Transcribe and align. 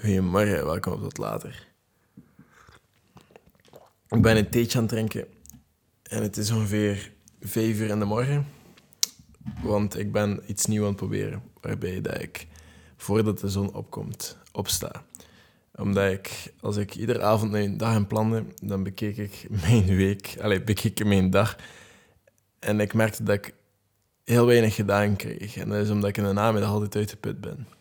Goedemorgen, 0.00 0.64
welkom 0.64 0.92
op 0.92 1.02
tot 1.02 1.18
later. 1.18 1.66
Ik 4.08 4.22
ben 4.22 4.36
een 4.36 4.50
theetje 4.50 4.78
aan 4.78 4.84
het 4.84 4.92
drinken 4.92 5.26
en 6.02 6.22
het 6.22 6.36
is 6.36 6.50
ongeveer 6.50 7.12
vijf 7.40 7.78
uur 7.78 7.88
in 7.88 7.98
de 7.98 8.04
morgen. 8.04 8.46
Want 9.62 9.98
ik 9.98 10.12
ben 10.12 10.42
iets 10.46 10.66
nieuws 10.66 10.82
aan 10.82 10.88
het 10.88 10.96
proberen, 10.96 11.42
waarbij 11.60 12.00
dat 12.00 12.20
ik 12.20 12.46
voordat 12.96 13.38
de 13.38 13.48
zon 13.48 13.74
opkomt, 13.74 14.38
opsta. 14.52 15.04
Omdat 15.74 16.12
ik, 16.12 16.52
als 16.60 16.76
ik 16.76 16.94
iedere 16.94 17.22
avond 17.22 17.50
mijn 17.50 17.76
dag 17.76 17.94
in 17.96 18.06
plannen, 18.06 18.52
dan 18.62 18.82
bekeek 18.82 19.16
ik 19.16 19.46
mijn 19.62 19.86
week, 19.86 20.36
allez, 20.40 20.64
bekeek 20.64 21.00
ik 21.00 21.06
mijn 21.06 21.30
dag. 21.30 21.56
En 22.58 22.80
ik 22.80 22.94
merkte 22.94 23.22
dat 23.22 23.34
ik 23.34 23.54
heel 24.24 24.46
weinig 24.46 24.74
gedaan 24.74 25.16
kreeg. 25.16 25.56
En 25.56 25.68
dat 25.68 25.84
is 25.84 25.90
omdat 25.90 26.08
ik 26.08 26.16
in 26.16 26.24
de 26.24 26.32
namiddag 26.32 26.70
altijd 26.70 26.96
uit 26.96 27.10
de 27.10 27.16
put 27.16 27.40
ben. 27.40 27.77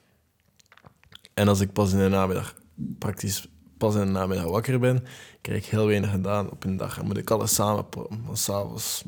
En 1.38 1.48
als 1.48 1.60
ik 1.60 1.74
pas 1.74 1.92
in 1.92 1.98
de 1.98 2.08
namiddag, 2.08 2.56
praktisch 3.00 3.48
pas 3.78 3.96
in 3.96 4.06
de 4.06 4.12
namiddag 4.12 4.46
wakker 4.46 4.80
ben, 4.80 5.04
krijg 5.42 5.64
ik 5.64 5.70
heel 5.70 5.86
weinig 5.86 6.10
gedaan 6.10 6.50
op 6.50 6.64
een 6.64 6.78
dag. 6.78 7.00
En 7.00 7.06
moet 7.06 7.18
ik 7.18 7.30
alles 7.30 7.54
samen 7.54 7.86
Want 8.26 8.40
s'avonds 8.40 9.04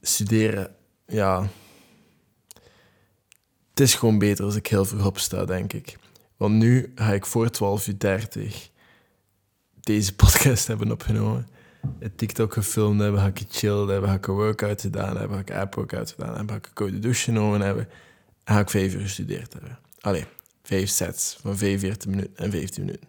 studeren, 0.00 0.74
ja... 1.06 1.48
Het 3.70 3.80
is 3.80 3.94
gewoon 3.94 4.18
beter 4.18 4.44
als 4.44 4.56
ik 4.56 4.66
heel 4.66 4.84
vroeg 4.84 5.06
opsta, 5.06 5.44
denk 5.44 5.72
ik. 5.72 5.98
Want 6.36 6.54
nu 6.54 6.92
ga 6.94 7.12
ik 7.12 7.26
voor 7.26 7.50
12.30 7.80 8.36
uur 8.36 8.68
deze 9.80 10.14
podcast 10.22 10.66
hebben 10.66 10.92
opgenomen. 10.92 11.48
Het 11.98 12.18
TikTok 12.18 12.52
gefilmd 12.52 13.00
hebben, 13.00 13.20
ga 13.20 13.26
ik 13.26 13.38
gechilled 13.38 13.88
hebben, 13.88 14.08
ga 14.08 14.16
ik 14.16 14.26
een 14.26 14.34
workout 14.34 14.80
gedaan 14.80 15.16
hebben, 15.16 15.36
ga 15.36 15.42
ik 15.42 15.60
app 15.60 15.74
workout 15.74 16.10
gedaan 16.10 16.36
hebben, 16.36 16.48
ga 16.48 16.56
ik 16.56 16.66
een 16.66 16.72
koude 16.72 16.98
douche 16.98 17.22
genomen 17.22 17.60
hebben. 17.60 17.88
En 18.44 18.54
ga 18.54 18.60
ik 18.60 18.70
vijf 18.70 18.94
uur 18.94 19.00
gestudeerd 19.00 19.52
hebben. 19.52 19.78
Allee, 20.00 20.24
vijf 20.70 20.88
sets 20.88 21.38
van 21.40 21.56
45 21.56 22.10
minuten 22.10 22.36
en 22.36 22.50
15 22.50 22.84
minuten. 22.84 23.08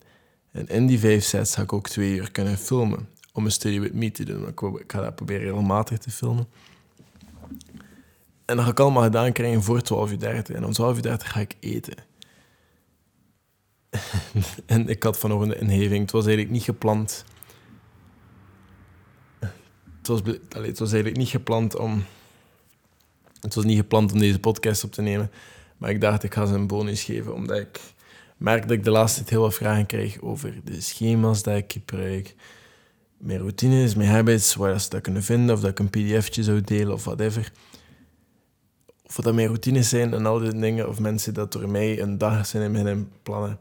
En 0.52 0.68
in 0.68 0.86
die 0.88 1.00
vijf 1.00 1.24
sets 1.24 1.56
ga 1.56 1.62
ik 1.62 1.74
ook 1.74 1.90
twee 1.90 2.16
uur 2.16 2.32
kunnen 2.32 2.58
filmen 2.58 3.10
om 3.34 3.46
een 3.46 3.52
study 3.52 3.80
with 3.80 3.94
me 3.94 4.12
te 4.12 4.24
doen. 4.24 4.48
Ik, 4.48 4.92
ga 4.92 5.02
dat 5.02 5.16
proberen 5.16 5.44
regelmatig 5.44 5.98
te 5.98 6.12
filmen. 6.12 6.48
En 8.46 8.56
dan 8.56 8.66
ga 8.66 8.72
ik 8.72 8.80
allemaal 8.80 9.04
gedaan 9.04 9.32
krijgen 9.32 9.64
voor 9.64 10.10
12.30 10.10 10.18
uur. 10.22 10.56
En 10.56 10.66
om 10.66 10.96
12.30 10.96 11.02
uur 11.06 11.20
ga 11.20 11.40
ik 11.40 11.56
eten. 11.60 11.96
en 14.66 14.88
ik 14.88 15.04
had 15.04 15.18
vanochtend 15.18 15.54
een 15.54 15.60
inheving. 15.60 16.02
Het 16.02 16.12
was 16.12 16.26
eigenlijk 16.26 16.54
niet 16.54 16.64
gepland. 16.64 17.26
Het 19.40 20.08
was, 20.08 20.22
allez, 20.22 20.68
het 20.68 20.80
was 20.80 20.92
eigenlijk 20.92 21.18
niet 21.18 21.30
gepland 21.30 21.76
om... 21.76 22.04
Het 23.40 23.56
was 23.56 23.64
niet 23.64 23.78
gepland 23.78 24.12
om 24.12 24.20
deze 24.20 24.40
podcast 24.40 24.84
op 24.84 24.92
te 24.92 25.02
nemen. 25.02 25.32
Maar 25.82 25.90
ik 25.90 26.02
dacht, 26.02 26.24
ik 26.24 26.34
ga 26.34 26.46
ze 26.46 26.54
een 26.54 26.68
bonus 26.68 27.04
geven, 27.04 27.34
omdat 27.34 27.58
ik 27.58 27.80
merk 28.38 28.62
dat 28.62 28.72
ik 28.72 28.84
de 28.84 28.92
laatste 28.92 29.20
tijd 29.20 29.30
heel 29.30 29.42
wat 29.42 29.54
vragen 29.54 29.86
krijg 29.86 30.22
over 30.22 30.60
de 30.64 30.82
schema's 30.82 31.44
die 31.44 31.56
ik 31.56 31.72
gebruik, 31.72 32.36
mijn 33.18 33.40
routines, 33.40 33.96
mijn 33.96 34.10
habits, 34.10 34.56
waar 34.56 34.80
ze 34.80 34.90
dat 34.90 35.02
kunnen 35.02 35.24
vinden, 35.24 35.56
of 35.56 35.62
dat 35.62 35.70
ik 35.70 35.80
een 35.80 35.90
pdfje 35.90 36.44
zou 36.44 36.62
delen 36.62 36.94
of 36.94 37.04
whatever. 37.04 37.52
Of 39.06 39.16
dat 39.16 39.34
mijn 39.34 39.48
routines 39.48 39.90
zijn 39.90 40.14
en 40.14 40.26
al 40.26 40.40
die 40.40 40.60
dingen, 40.60 40.90
of 40.90 41.00
mensen 41.00 41.34
dat 41.34 41.52
door 41.52 41.70
mij 41.70 42.02
een 42.02 42.18
dag 42.18 42.46
zijn 42.46 42.64
in 42.64 42.84
mijn 42.84 43.12
plannen. 43.24 43.60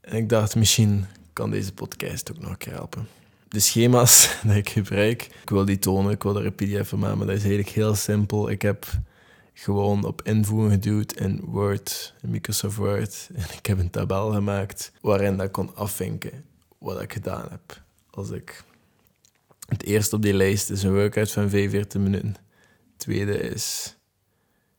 En 0.00 0.16
ik 0.16 0.28
dacht, 0.28 0.56
misschien 0.56 1.04
kan 1.32 1.50
deze 1.50 1.72
podcast 1.72 2.30
ook 2.30 2.40
nog 2.40 2.56
helpen. 2.64 3.08
De 3.48 3.60
schema's 3.60 4.36
die 4.42 4.56
ik 4.56 4.68
gebruik, 4.68 5.22
ik 5.42 5.50
wil 5.50 5.64
die 5.64 5.78
tonen, 5.78 6.12
ik 6.12 6.22
wil 6.22 6.36
er 6.36 6.46
een 6.46 6.54
pdf 6.54 6.88
van 6.88 6.98
maken, 6.98 7.18
maar 7.18 7.26
dat 7.26 7.36
is 7.36 7.42
eigenlijk 7.42 7.74
heel 7.74 7.94
simpel. 7.94 8.50
Ik 8.50 8.62
heb 8.62 8.86
gewoon 9.62 10.04
op 10.04 10.22
invoeren 10.22 10.70
geduwd 10.70 11.12
in 11.12 11.40
Word, 11.44 12.14
in 12.22 12.30
Microsoft 12.30 12.76
Word. 12.76 13.28
En 13.34 13.44
ik 13.58 13.66
heb 13.66 13.78
een 13.78 13.90
tabel 13.90 14.32
gemaakt 14.32 14.92
waarin 15.00 15.40
ik 15.40 15.52
kon 15.52 15.76
afvinken 15.76 16.44
wat 16.78 17.00
ik 17.00 17.12
gedaan 17.12 17.46
heb. 17.50 17.82
Als 18.10 18.30
ik... 18.30 18.64
Het 19.68 19.84
eerste 19.84 20.16
op 20.16 20.22
die 20.22 20.34
lijst 20.34 20.70
is 20.70 20.82
een 20.82 20.94
workout 20.94 21.30
van 21.30 21.50
45 21.50 22.00
minuten. 22.00 22.28
Het 22.28 22.38
tweede 22.96 23.38
is 23.38 23.96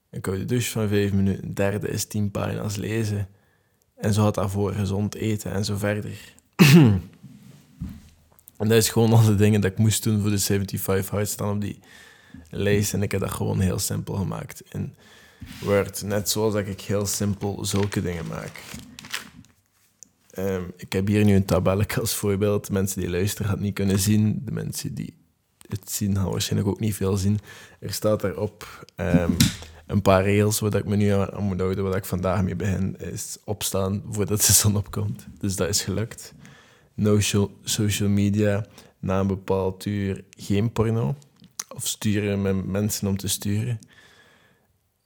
een 0.10 0.22
koude 0.22 0.46
douche 0.46 0.72
van 0.72 0.88
5 0.88 1.14
minuten. 1.14 1.46
Het 1.46 1.56
derde 1.56 1.88
is 1.88 2.06
10 2.06 2.32
pagina's 2.32 2.76
lezen. 2.76 3.28
En 3.96 4.14
zo 4.14 4.22
had 4.22 4.36
daarvoor 4.36 4.74
gezond 4.74 5.16
eten 5.16 5.52
en 5.52 5.66
zo 5.66 5.78
verder. 5.78 6.34
en 8.58 8.68
dat 8.68 8.72
is 8.72 8.90
gewoon 8.90 9.14
al 9.14 9.26
de 9.26 9.36
dingen 9.36 9.62
dat 9.62 9.72
ik 9.72 9.78
moest 9.78 10.04
doen 10.04 10.22
voor 10.22 10.30
de 10.30 10.40
75 10.40 11.10
hard 11.10 11.30
staan 11.30 11.50
op 11.50 11.62
die 11.62 11.80
lijst. 12.50 12.94
En 12.94 13.02
ik 13.02 13.12
heb 13.12 13.22
dat 13.22 13.32
gewoon 13.32 13.60
heel 13.60 13.80
simpel 13.80 14.14
gemaakt 14.14 14.64
in 14.72 14.96
Word. 15.62 16.04
Net 16.04 16.30
zoals 16.30 16.54
dat 16.54 16.68
ik 16.68 16.82
heel 16.82 17.06
simpel 17.06 17.66
zulke 17.66 18.02
dingen 18.02 18.28
maak. 18.28 18.62
Ehm, 20.32 20.64
ik 20.78 20.94
heb 20.94 21.08
hier 21.08 21.26
nu 21.26 21.36
een 21.36 21.46
tabelletje 21.46 22.00
als 22.00 22.14
voorbeeld. 22.14 22.72
Mensen 22.72 23.02
die 23.02 23.10
luisteren 23.10 23.46
gaan 23.46 23.56
het 23.56 23.66
niet 23.66 23.74
kunnen 23.74 24.00
zien. 24.00 24.42
De 24.46 24.52
mensen 24.52 24.94
die 24.94 25.14
het 25.68 25.92
zien 25.92 26.16
gaan 26.16 26.32
waarschijnlijk 26.32 26.72
ook 26.72 26.80
niet 26.80 26.96
veel 26.96 27.18
zien. 27.18 27.40
Er 27.80 27.94
staat 27.94 28.22
daarop 28.22 28.86
um, 28.96 29.36
een 29.88 30.02
paar 30.02 30.24
regels 30.24 30.60
waar 30.60 30.76
ik 30.76 30.86
me 30.86 30.96
nu 30.96 31.10
aan 31.10 31.44
moet 31.44 31.60
houden. 31.60 31.84
Waar 31.84 31.96
ik 31.96 32.06
vandaag 32.06 32.44
mee 32.44 32.56
begin, 32.56 32.98
is 33.00 33.38
opstaan 33.44 34.04
voordat 34.10 34.42
de 34.42 34.54
zon 34.54 34.78
opkomt. 34.78 35.28
Dus 35.40 35.56
dat 35.56 35.70
is 35.70 35.82
gelukt. 35.82 36.34
No 36.94 37.20
social 37.64 38.10
media 38.10 38.66
na 39.00 39.20
een 39.20 39.28
bepaald 39.28 39.86
uur 39.86 40.24
geen 40.30 40.72
porno 40.72 41.16
of 41.74 41.88
sturen 41.88 42.42
met 42.42 42.66
mensen 42.66 43.08
om 43.08 43.18
te 43.18 43.28
sturen. 43.28 43.80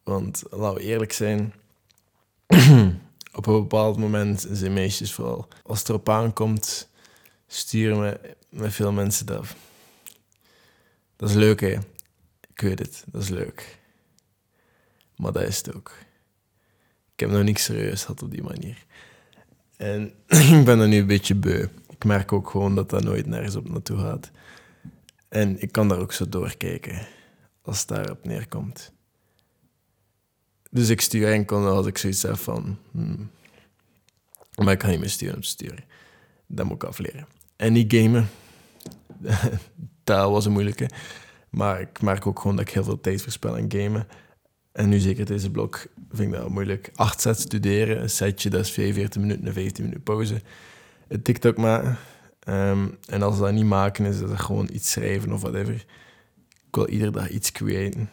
Want 0.04 0.44
laten 0.50 0.78
we 0.78 0.84
eerlijk 0.84 1.14
zijn, 1.14 1.54
op 3.38 3.46
een 3.48 3.54
bepaald 3.54 3.98
moment 3.98 4.48
zijn 4.52 4.74
meisjes 4.74 5.14
vooral. 5.14 5.48
Als 5.64 5.80
het 5.80 5.90
erop 5.90 6.10
aankomt, 6.10 6.90
sturen 7.48 8.02
we 8.02 8.36
met 8.50 8.74
veel 8.74 8.92
mensen 8.92 9.26
dat. 9.26 9.46
Dat 11.16 11.30
is 11.30 11.36
leuk, 11.36 11.60
hè? 11.60 11.78
Ik 12.54 12.62
weet 12.62 12.80
het, 12.80 13.04
dat 13.08 13.22
is 13.22 13.30
leuk. 13.30 13.78
Maar 15.16 15.32
dat 15.32 15.44
is 15.44 15.58
het 15.58 15.76
ook. 15.76 15.92
Ik 17.14 17.20
heb 17.20 17.30
nog 17.30 17.44
niks 17.44 17.64
serieus 17.64 18.02
gehad 18.02 18.24
op 18.24 18.32
die 18.32 18.44
manier. 18.44 18.86
En 19.78 20.14
ik 20.58 20.66
ben 20.66 20.80
er 20.80 20.88
nu 20.88 20.98
een 20.98 21.08
beetje 21.08 21.36
beu. 21.36 21.68
Ik 21.90 22.04
merk 22.04 22.32
ook 22.32 22.50
gewoon 22.50 22.76
dat 22.76 22.90
dat 22.90 23.04
nooit 23.04 23.26
nergens 23.26 23.56
op 23.56 23.70
naartoe 23.70 23.98
gaat. 23.98 24.32
En 25.36 25.62
ik 25.62 25.72
kan 25.72 25.88
daar 25.88 26.00
ook 26.00 26.14
zo 26.14 26.30
doorkijken 26.30 27.08
als 27.62 27.80
het 27.80 27.88
daarop 27.88 28.26
neerkomt. 28.26 28.92
Dus 30.70 30.90
ik 30.90 31.02
stuur 31.02 31.32
enkel 31.32 31.68
als 31.68 31.86
ik 31.86 31.98
zoiets 31.98 32.22
heb 32.22 32.36
van... 32.36 32.78
Hmm, 32.92 33.30
maar 34.56 34.74
ik 34.74 34.80
kan 34.80 34.90
niet 34.90 35.00
meer 35.00 35.10
sturen 35.10 35.36
om 35.36 35.42
te 35.42 35.48
sturen. 35.48 35.84
Dat 36.48 36.66
moet 36.66 36.84
ik 36.84 36.90
afleren. 36.90 37.28
En 37.56 37.74
niet 37.74 37.94
gamen. 37.94 38.30
dat 40.04 40.30
was 40.30 40.46
een 40.46 40.52
moeilijke. 40.52 40.90
Maar 41.50 41.82
ik 41.82 42.02
merk 42.02 42.26
ook 42.28 42.40
gewoon 42.40 42.56
dat 42.56 42.68
ik 42.68 42.74
heel 42.74 42.84
veel 42.84 43.02
tijd 43.02 43.22
verspel 43.22 43.56
aan 43.56 43.72
gamen. 43.72 44.08
En 44.72 44.90
nu 44.90 45.00
zeker 45.00 45.26
deze 45.26 45.52
blok 45.52 45.86
vind 46.12 46.34
ik 46.34 46.40
dat 46.40 46.50
moeilijk. 46.50 46.92
Acht 46.96 47.22
sets 47.22 47.42
studeren, 47.42 48.02
een 48.02 48.10
setje 48.10 48.50
dat 48.50 48.62
is 48.62 48.72
45 48.72 49.22
minuten 49.22 49.48
en 49.48 49.54
15 49.54 49.84
minuten 49.84 50.04
pauze. 50.04 50.42
TikTok 51.22 51.58
maken 51.58 51.98
Ehm, 52.46 52.88
en 53.08 53.22
als 53.22 53.36
ze 53.36 53.42
dat 53.42 53.54
niet 53.54 53.66
maken, 53.66 54.06
is 54.06 54.20
dat 54.20 54.40
gewoon 54.40 54.70
iets 54.74 54.92
schrijven 54.92 55.32
of 55.32 55.42
whatever. 55.42 55.74
Ik 56.68 56.76
wil 56.82 56.88
iedere 56.88 57.12
dag 57.12 57.30
iets 57.30 57.52
creëren. 57.52 58.10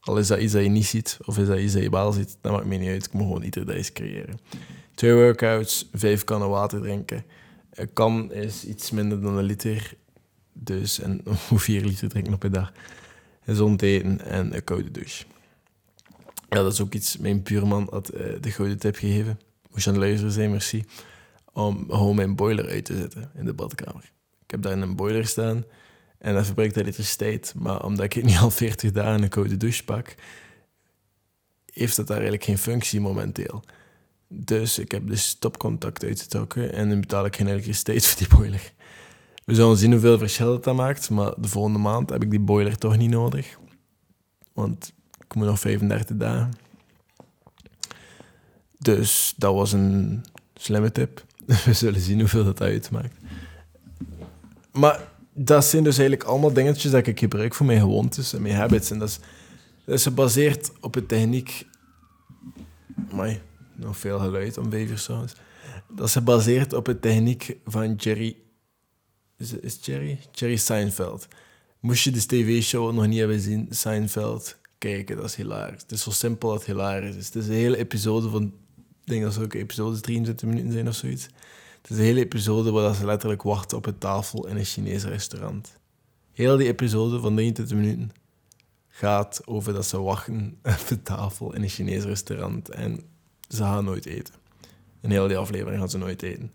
Al 0.00 0.18
is 0.18 0.26
dat 0.26 0.40
iets 0.40 0.52
dat 0.52 0.62
je 0.62 0.68
niet 0.68 0.86
ziet, 0.86 1.18
of 1.24 1.38
is 1.38 1.46
dat 1.46 1.58
iets 1.58 1.72
dat 1.72 1.82
je 1.82 1.90
wel 1.90 2.12
ziet, 2.12 2.36
dat 2.40 2.52
maakt 2.52 2.66
me 2.66 2.76
niet 2.76 2.88
uit. 2.88 3.04
Ik 3.04 3.12
moet 3.12 3.22
gewoon 3.22 3.42
iedere 3.42 3.64
dag 3.64 3.76
iets 3.76 3.92
creëren. 3.92 4.38
Twee 4.94 5.14
workouts, 5.14 5.88
vijf 5.92 6.24
kannen 6.24 6.48
water 6.48 6.80
drinken. 6.80 7.24
Een 7.70 7.92
kan 7.92 8.32
is 8.32 8.64
iets 8.64 8.90
minder 8.90 9.20
dan 9.20 9.36
een 9.36 9.44
liter. 9.44 9.94
Dus, 10.52 11.00
en 11.00 11.20
hoe 11.48 11.58
vier 11.58 11.84
liter 11.84 12.08
drinken 12.08 12.34
op 12.34 12.42
een 12.42 12.52
dag. 12.52 12.72
Gezond 13.44 13.82
eten 13.82 14.20
en 14.20 14.54
een 14.54 14.64
koude 14.64 14.90
douche. 14.90 15.24
Ja, 16.48 16.62
dat 16.62 16.72
is 16.72 16.80
ook 16.80 16.94
iets, 16.94 17.16
mijn 17.16 17.42
buurman 17.42 17.88
had 17.90 18.14
uh, 18.14 18.20
de 18.40 18.50
gouden 18.50 18.78
tip 18.78 18.96
gegeven. 18.96 19.40
Moest 19.70 19.84
je 19.84 19.90
het 19.90 19.98
luisteren 19.98 20.32
zijn, 20.32 20.50
merci 20.50 20.84
om 21.54 21.84
gewoon 21.88 22.16
mijn 22.16 22.36
boiler 22.36 22.68
uit 22.68 22.84
te 22.84 22.96
zetten 22.96 23.30
in 23.34 23.44
de 23.44 23.54
badkamer. 23.54 24.12
Ik 24.44 24.50
heb 24.50 24.62
daar 24.62 24.78
een 24.78 24.96
boiler 24.96 25.26
staan 25.26 25.64
en 26.18 26.34
dat 26.34 26.44
verbruikt 26.44 26.76
elektriciteit. 26.76 27.54
Maar 27.56 27.84
omdat 27.84 28.04
ik 28.04 28.24
niet 28.24 28.38
al 28.38 28.50
40 28.50 28.92
dagen 28.92 29.22
een 29.22 29.28
koude 29.28 29.56
douche 29.56 29.84
pak, 29.84 30.14
heeft 31.72 31.96
dat 31.96 32.06
daar 32.06 32.16
eigenlijk 32.16 32.44
geen 32.44 32.58
functie 32.58 33.00
momenteel. 33.00 33.64
Dus 34.28 34.78
ik 34.78 34.90
heb 34.90 35.08
de 35.08 35.16
stopcontact 35.16 36.04
uitgetrokken 36.04 36.72
en 36.72 36.88
dan 36.88 37.00
betaal 37.00 37.24
ik 37.24 37.36
geen 37.36 37.46
elektriciteit 37.46 38.06
voor 38.06 38.18
die 38.18 38.36
boiler. 38.36 38.72
We 39.44 39.54
zullen 39.54 39.76
zien 39.76 39.92
hoeveel 39.92 40.18
verschil 40.18 40.60
dat 40.60 40.74
maakt, 40.74 41.10
maar 41.10 41.34
de 41.36 41.48
volgende 41.48 41.78
maand 41.78 42.10
heb 42.10 42.22
ik 42.22 42.30
die 42.30 42.40
boiler 42.40 42.78
toch 42.78 42.96
niet 42.96 43.10
nodig. 43.10 43.58
Want 44.52 44.92
ik 45.24 45.34
moet 45.34 45.46
nog 45.46 45.58
35 45.58 46.16
dagen. 46.16 46.52
Dus 48.78 49.34
dat 49.36 49.54
was 49.54 49.72
een 49.72 50.24
slimme 50.54 50.92
tip. 50.92 51.24
We 51.64 51.72
zullen 51.72 52.00
zien 52.00 52.20
hoeveel 52.20 52.44
dat 52.44 52.60
uitmaakt. 52.60 53.16
Maar 54.72 55.12
dat 55.32 55.64
zijn 55.64 55.84
dus 55.84 55.98
eigenlijk 55.98 56.28
allemaal 56.28 56.52
dingetjes 56.52 56.90
dat 56.90 57.06
ik 57.06 57.18
gebruik 57.18 57.54
voor 57.54 57.66
mijn 57.66 57.80
gewoontes 57.80 58.32
en 58.32 58.42
mijn 58.42 58.54
habits. 58.54 58.90
En 58.90 58.98
dat 58.98 59.08
is, 59.08 59.18
dat 59.84 59.94
is 59.94 60.02
gebaseerd 60.02 60.72
op 60.80 60.94
een 60.94 61.06
techniek. 61.06 61.66
Amai, 63.10 63.40
nog 63.74 63.98
veel 63.98 64.18
geluid 64.18 64.58
om 64.58 64.70
vijf 64.70 65.08
uur. 65.08 65.32
Dat 65.88 66.06
is 66.06 66.12
gebaseerd 66.12 66.72
op 66.72 66.86
een 66.86 67.00
techniek 67.00 67.56
van 67.64 67.94
Jerry... 67.94 68.36
Is, 69.36 69.52
is 69.52 69.78
Jerry? 69.80 70.18
Jerry 70.32 70.56
Seinfeld. 70.56 71.28
Moest 71.80 72.04
je 72.04 72.10
de 72.10 72.26
tv-show 72.26 72.92
nog 72.94 73.06
niet 73.06 73.18
hebben 73.18 73.36
gezien, 73.36 73.66
Seinfeld, 73.70 74.56
kijken, 74.78 75.16
dat 75.16 75.24
is 75.24 75.34
hilarisch. 75.34 75.82
Het 75.82 75.92
is 75.92 76.02
zo 76.02 76.10
simpel 76.10 76.48
dat 76.48 76.58
het 76.58 76.66
hilarisch 76.66 77.16
is. 77.16 77.26
Het 77.26 77.34
is 77.34 77.46
een 77.46 77.54
hele 77.54 77.76
episode 77.76 78.28
van... 78.28 78.52
Ik 79.04 79.10
denk 79.10 79.22
dat 79.22 79.32
zulke 79.32 79.58
episodes 79.58 80.00
23 80.00 80.48
minuten 80.48 80.72
zijn 80.72 80.88
of 80.88 80.94
zoiets. 80.94 81.24
Het 81.82 81.90
is 81.90 81.96
een 81.96 82.04
hele 82.04 82.20
episode 82.20 82.70
waar 82.70 82.94
ze 82.94 83.04
letterlijk 83.04 83.42
wachten 83.42 83.76
op 83.76 83.86
een 83.86 83.98
tafel 83.98 84.46
in 84.46 84.56
een 84.56 84.64
Chinees 84.64 85.04
restaurant. 85.04 85.76
Heel 86.32 86.56
die 86.56 86.66
episode 86.66 87.20
van 87.20 87.34
23 87.34 87.76
minuten 87.76 88.12
gaat 88.88 89.40
over 89.44 89.72
dat 89.72 89.86
ze 89.86 90.00
wachten 90.00 90.58
op 90.80 90.84
de 90.88 91.02
tafel 91.02 91.54
in 91.54 91.62
een 91.62 91.68
Chinees 91.68 92.04
restaurant 92.04 92.68
en 92.68 93.00
ze 93.48 93.56
gaan 93.56 93.84
nooit 93.84 94.06
eten. 94.06 94.34
In 95.00 95.10
heel 95.10 95.28
die 95.28 95.36
aflevering 95.36 95.78
gaan 95.78 95.90
ze 95.90 95.98
nooit 95.98 96.22
eten. 96.22 96.52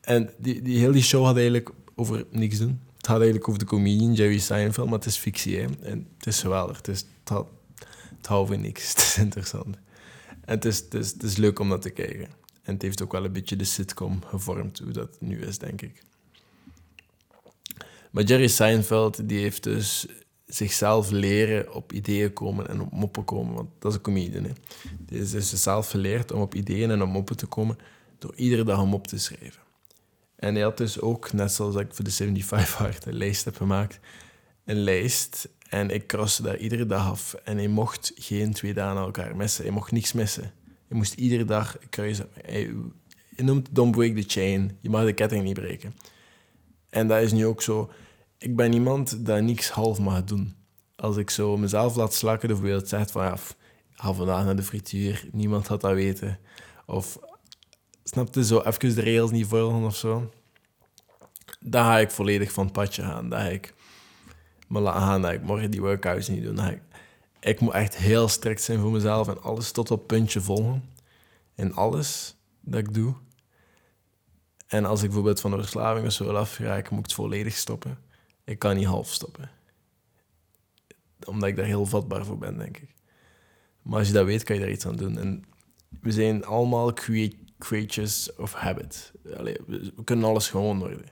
En 0.00 0.30
die, 0.38 0.62
die, 0.62 0.78
heel 0.78 0.92
die 0.92 1.02
show 1.02 1.24
had 1.24 1.36
eigenlijk 1.36 1.70
over 1.94 2.26
niks 2.30 2.58
doen. 2.58 2.80
Het 2.96 3.06
gaat 3.06 3.16
eigenlijk 3.16 3.48
over 3.48 3.60
de 3.60 3.66
comedian 3.66 4.14
Jerry 4.14 4.38
Seinfeld, 4.38 4.88
maar 4.88 4.98
het 4.98 5.06
is 5.06 5.16
fictie. 5.16 5.56
Hè? 5.56 5.66
En 5.82 6.06
het 6.16 6.26
is 6.26 6.40
geweldig. 6.40 6.76
Het, 6.76 6.88
is, 6.88 7.04
het, 7.24 8.28
had, 8.28 8.48
niks. 8.48 8.88
Het 8.94 8.98
is 8.98 9.16
interessant. 9.18 9.76
Het 10.44 10.64
is, 10.64 10.78
het, 10.78 10.94
is, 10.94 11.12
het 11.12 11.22
is 11.22 11.36
leuk 11.36 11.58
om 11.58 11.68
dat 11.68 11.82
te 11.82 11.90
kijken. 11.90 12.28
En 12.62 12.72
het 12.72 12.82
heeft 12.82 13.02
ook 13.02 13.12
wel 13.12 13.24
een 13.24 13.32
beetje 13.32 13.56
de 13.56 13.64
sitcom 13.64 14.24
gevormd, 14.24 14.78
hoe 14.78 14.92
dat 14.92 15.20
nu 15.20 15.42
is, 15.42 15.58
denk 15.58 15.82
ik. 15.82 16.02
Maar 18.10 18.24
Jerry 18.24 18.48
Seinfeld, 18.48 19.28
die 19.28 19.38
heeft 19.40 19.62
dus 19.62 20.06
zichzelf 20.46 21.10
leren 21.10 21.74
op 21.74 21.92
ideeën 21.92 22.32
komen 22.32 22.68
en 22.68 22.80
op 22.80 22.92
moppen 22.92 23.24
komen. 23.24 23.54
Want 23.54 23.68
dat 23.78 23.90
is 23.90 23.96
een 23.96 24.02
comedian. 24.02 24.44
Hè. 24.44 24.52
Die 24.98 25.18
is 25.18 25.30
dus 25.30 25.48
zichzelf 25.48 25.90
geleerd 25.90 26.32
om 26.32 26.40
op 26.40 26.54
ideeën 26.54 26.90
en 26.90 27.02
op 27.02 27.08
moppen 27.08 27.36
te 27.36 27.46
komen 27.46 27.78
door 28.18 28.34
iedere 28.34 28.64
dag 28.64 28.78
een 28.78 28.88
mop 28.88 29.06
te 29.06 29.18
schrijven. 29.18 29.62
En 30.36 30.54
hij 30.54 30.62
had 30.62 30.76
dus 30.76 31.00
ook, 31.00 31.32
net 31.32 31.52
zoals 31.52 31.74
ik 31.76 31.94
voor 31.94 32.04
de 32.04 32.10
75 32.10 32.74
Hard 32.74 33.06
een 33.06 33.14
lijst 33.14 33.44
heb 33.44 33.56
gemaakt, 33.56 34.00
een 34.64 34.82
lijst. 34.82 35.48
En 35.70 35.90
ik 35.90 36.06
croste 36.06 36.42
daar 36.42 36.56
iedere 36.56 36.86
dag 36.86 37.10
af. 37.10 37.34
En 37.44 37.56
hij 37.56 37.68
mocht 37.68 38.12
geen 38.14 38.52
twee 38.52 38.74
dagen 38.74 39.00
elkaar 39.00 39.36
missen. 39.36 39.64
Hij 39.64 39.72
mocht 39.72 39.92
niks 39.92 40.12
missen. 40.12 40.52
Je 40.88 40.94
moest 40.94 41.14
iedere 41.14 41.44
dag 41.44 41.76
kruisen. 41.90 42.28
Hij 42.42 42.74
noemt 43.36 43.68
don't 43.70 43.90
break 43.90 44.16
the 44.16 44.24
chain. 44.26 44.76
Je 44.80 44.90
mag 44.90 45.04
de 45.04 45.12
ketting 45.12 45.44
niet 45.44 45.54
breken. 45.54 45.94
En 46.88 47.08
dat 47.08 47.22
is 47.22 47.32
nu 47.32 47.46
ook 47.46 47.62
zo. 47.62 47.90
Ik 48.38 48.56
ben 48.56 48.72
iemand 48.72 49.26
dat 49.26 49.42
niks 49.42 49.70
half 49.70 49.98
mag 49.98 50.24
doen. 50.24 50.54
Als 50.96 51.16
ik 51.16 51.30
zo 51.30 51.56
mezelf 51.56 51.96
laat 51.96 52.14
slakken, 52.14 52.48
bijvoorbeeld 52.48 52.88
zegt 52.88 53.10
van 53.10 53.24
ja, 53.24 53.36
f- 53.36 53.56
ga 53.90 54.12
vandaag 54.12 54.44
naar 54.44 54.56
de 54.56 54.62
frituur, 54.62 55.24
niemand 55.32 55.66
had 55.66 55.80
dat 55.80 55.92
weten. 55.94 56.38
Of 56.86 57.18
snapte 58.04 58.44
zo 58.44 58.60
even 58.60 58.94
de 58.94 59.02
rails 59.02 59.30
niet 59.30 59.46
volgen 59.46 59.82
of 59.82 59.96
zo. 59.96 60.30
Dan 61.60 61.84
ga 61.84 61.98
ik 61.98 62.10
volledig 62.10 62.52
van 62.52 62.64
het 62.64 62.72
padje 62.72 63.02
gaan. 63.02 63.28
Dan 63.28 63.40
ga 63.40 63.46
ik 63.46 63.74
me 64.70 64.80
laten 64.80 65.00
gaan 65.02 65.22
dat 65.22 65.32
ik 65.32 65.42
morgen 65.42 65.70
die 65.70 65.80
workouts 65.80 66.28
niet 66.28 66.42
doe. 66.42 66.70
Ik, 66.70 66.82
ik 67.40 67.60
moet 67.60 67.72
echt 67.72 67.96
heel 67.96 68.28
strikt 68.28 68.62
zijn 68.62 68.80
voor 68.80 68.90
mezelf 68.90 69.28
en 69.28 69.42
alles 69.42 69.72
tot 69.72 69.90
op 69.90 70.06
puntje 70.06 70.40
volgen. 70.40 70.84
In 71.54 71.74
alles 71.74 72.36
dat 72.60 72.80
ik 72.80 72.94
doe. 72.94 73.14
En 74.66 74.84
als 74.84 75.00
ik 75.00 75.06
bijvoorbeeld 75.06 75.40
van 75.40 75.50
de 75.50 75.56
verslaving 75.56 76.06
of 76.06 76.12
zo 76.12 76.24
wil 76.24 76.42
moet 76.42 76.82
ik 76.90 76.90
het 76.90 77.12
volledig 77.12 77.56
stoppen. 77.56 77.98
Ik 78.44 78.58
kan 78.58 78.76
niet 78.76 78.86
half 78.86 79.12
stoppen. 79.12 79.50
Omdat 81.24 81.48
ik 81.48 81.56
daar 81.56 81.64
heel 81.64 81.86
vatbaar 81.86 82.24
voor 82.24 82.38
ben, 82.38 82.58
denk 82.58 82.76
ik. 82.76 82.94
Maar 83.82 83.98
als 83.98 84.06
je 84.06 84.14
dat 84.14 84.24
weet, 84.24 84.42
kan 84.42 84.56
je 84.56 84.60
daar 84.62 84.70
iets 84.70 84.86
aan 84.86 84.96
doen. 84.96 85.18
En 85.18 85.44
we 86.00 86.12
zijn 86.12 86.44
allemaal 86.44 86.92
crea- 86.92 87.32
creatures 87.58 88.34
of 88.36 88.52
habit. 88.52 89.12
Allee, 89.36 89.56
we, 89.66 89.92
we 89.96 90.04
kunnen 90.04 90.24
alles 90.28 90.50
gewoon 90.50 90.78
worden. 90.78 91.04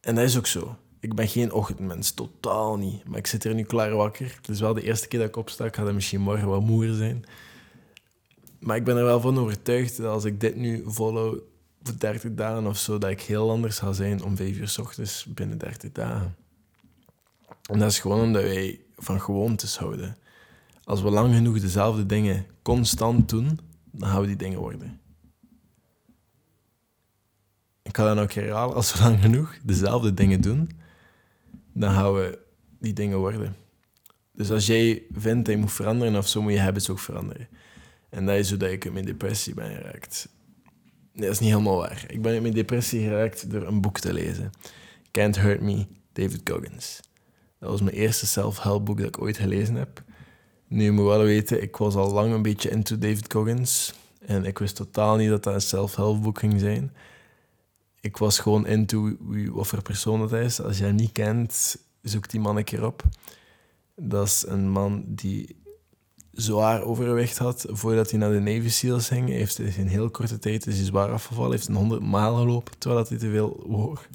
En 0.00 0.14
dat 0.14 0.24
is 0.24 0.36
ook 0.36 0.46
zo. 0.46 0.76
Ik 1.04 1.14
ben 1.14 1.28
geen 1.28 1.52
ochtendmens, 1.52 2.10
totaal 2.10 2.76
niet. 2.76 3.08
Maar 3.08 3.18
ik 3.18 3.26
zit 3.26 3.42
hier 3.42 3.54
nu 3.54 3.62
klaar 3.62 3.94
wakker. 3.94 4.34
Het 4.36 4.48
is 4.48 4.60
wel 4.60 4.74
de 4.74 4.82
eerste 4.82 5.08
keer 5.08 5.18
dat 5.18 5.28
ik 5.28 5.36
opsta. 5.36 5.64
Ik 5.64 5.76
ga 5.76 5.86
er 5.86 5.94
misschien 5.94 6.20
morgen 6.20 6.48
wat 6.48 6.60
moeier 6.60 6.94
zijn. 6.94 7.24
Maar 8.58 8.76
ik 8.76 8.84
ben 8.84 8.96
er 8.96 9.04
wel 9.04 9.20
van 9.20 9.38
overtuigd 9.38 9.96
dat 9.96 10.06
als 10.06 10.24
ik 10.24 10.40
dit 10.40 10.56
nu 10.56 10.82
volhoud 10.86 11.42
voor 11.82 11.98
30 11.98 12.34
dagen 12.34 12.66
of 12.66 12.78
zo, 12.78 12.98
dat 12.98 13.10
ik 13.10 13.20
heel 13.20 13.50
anders 13.50 13.78
ga 13.78 13.92
zijn 13.92 14.22
om 14.22 14.36
5 14.36 14.56
uur 14.56 14.68
s 14.68 14.78
ochtends 14.78 15.24
binnen 15.24 15.58
30 15.58 15.92
dagen. 15.92 16.36
En 17.62 17.78
dat 17.78 17.90
is 17.90 17.98
gewoon 17.98 18.20
omdat 18.20 18.42
wij 18.42 18.80
van 18.96 19.20
gewoontes 19.20 19.78
houden. 19.78 20.16
Als 20.84 21.02
we 21.02 21.10
lang 21.10 21.34
genoeg 21.34 21.60
dezelfde 21.60 22.06
dingen 22.06 22.46
constant 22.62 23.28
doen, 23.28 23.60
dan 23.90 24.08
gaan 24.08 24.20
we 24.20 24.26
die 24.26 24.36
dingen 24.36 24.58
worden. 24.58 25.00
Ik 27.82 27.96
ga 27.96 28.14
dat 28.14 28.28
keer 28.28 28.42
herhalen. 28.42 28.74
Als 28.74 28.94
we 28.94 29.02
lang 29.02 29.20
genoeg 29.20 29.58
dezelfde 29.62 30.14
dingen 30.14 30.40
doen, 30.40 30.82
dan 31.74 31.94
gaan 31.94 32.14
we 32.14 32.38
die 32.78 32.92
dingen 32.92 33.18
worden. 33.18 33.56
Dus 34.32 34.50
als 34.50 34.66
jij 34.66 35.02
vindt 35.12 35.44
dat 35.44 35.54
je 35.54 35.60
moet 35.60 35.72
veranderen 35.72 36.16
of 36.16 36.28
zo, 36.28 36.42
moet 36.42 36.52
je 36.52 36.60
habits 36.60 36.90
ook 36.90 36.98
veranderen. 36.98 37.48
En 38.10 38.26
dat 38.26 38.36
is 38.36 38.50
hoe 38.50 38.72
ik 38.72 38.84
in 38.84 38.92
mijn 38.92 39.04
depressie 39.04 39.54
ben 39.54 39.74
geraakt. 39.74 40.28
Nee, 41.12 41.24
dat 41.24 41.34
is 41.34 41.40
niet 41.40 41.50
helemaal 41.50 41.76
waar. 41.76 42.04
Ik 42.08 42.22
ben 42.22 42.34
in 42.34 42.42
mijn 42.42 42.54
depressie 42.54 43.02
geraakt 43.02 43.50
door 43.50 43.66
een 43.66 43.80
boek 43.80 43.98
te 43.98 44.12
lezen. 44.12 44.50
Can't 45.10 45.40
Hurt 45.40 45.60
Me, 45.60 45.86
David 46.12 46.40
Goggins. 46.50 47.00
Dat 47.58 47.70
was 47.70 47.80
mijn 47.80 47.96
eerste 47.96 48.26
self-help 48.26 48.84
boek 48.84 48.98
dat 48.98 49.06
ik 49.06 49.20
ooit 49.20 49.36
gelezen 49.36 49.74
heb. 49.74 50.02
Nu, 50.68 50.82
je 50.84 50.90
moet 50.90 51.06
wel 51.06 51.22
weten, 51.22 51.62
ik 51.62 51.76
was 51.76 51.94
al 51.94 52.12
lang 52.12 52.32
een 52.32 52.42
beetje 52.42 52.70
into 52.70 52.98
David 52.98 53.32
Goggins. 53.32 53.94
En 54.26 54.44
ik 54.44 54.58
wist 54.58 54.76
totaal 54.76 55.16
niet 55.16 55.28
dat 55.28 55.42
dat 55.42 55.54
een 55.54 55.60
self-help 55.60 56.22
boek 56.22 56.38
ging 56.38 56.60
zijn. 56.60 56.92
Ik 58.04 58.16
was 58.16 58.38
gewoon 58.38 58.66
into 58.66 59.16
wie, 59.20 59.52
wat 59.52 59.66
voor 59.66 59.82
persoon 59.82 60.20
dat 60.20 60.32
is. 60.32 60.60
Als 60.60 60.78
je 60.78 60.84
hem 60.84 60.94
niet 60.94 61.12
kent, 61.12 61.76
zoek 62.02 62.28
die 62.28 62.40
man 62.40 62.56
een 62.56 62.64
keer 62.64 62.86
op. 62.86 63.02
Dat 63.96 64.26
is 64.26 64.44
een 64.46 64.70
man 64.70 65.04
die 65.06 65.56
zwaar 66.32 66.82
overgewicht 66.82 67.38
had 67.38 67.66
voordat 67.68 68.10
hij 68.10 68.18
naar 68.18 68.30
de 68.30 68.40
Navy 68.40 68.98
ging. 68.98 69.28
Heeft 69.28 69.58
in 69.58 69.86
heel 69.86 70.10
korte 70.10 70.38
tijd 70.38 70.66
is 70.66 70.76
hij 70.76 70.84
zwaar 70.84 71.10
afgevallen. 71.10 71.50
Heeft 71.50 71.68
een 71.68 71.74
100 71.74 72.10
mijl 72.10 72.36
gelopen, 72.36 72.78
terwijl 72.78 73.04
hij 73.08 73.18
te 73.18 73.30
veel 73.30 73.64
woog. 73.66 74.08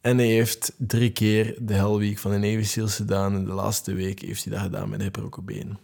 En 0.00 0.18
hij 0.18 0.26
heeft 0.26 0.72
drie 0.78 1.12
keer 1.12 1.56
de 1.60 1.74
Hell 1.74 1.96
Week 1.96 2.18
van 2.18 2.30
de 2.30 2.38
Navy 2.38 2.86
gedaan. 2.86 3.34
En 3.34 3.44
de 3.44 3.52
laatste 3.52 3.92
week 3.92 4.20
heeft 4.20 4.44
hij 4.44 4.52
dat 4.52 4.62
gedaan 4.62 4.88
met 4.88 4.98
een 4.98 5.04
gebroken 5.04 5.44
been. 5.44 5.78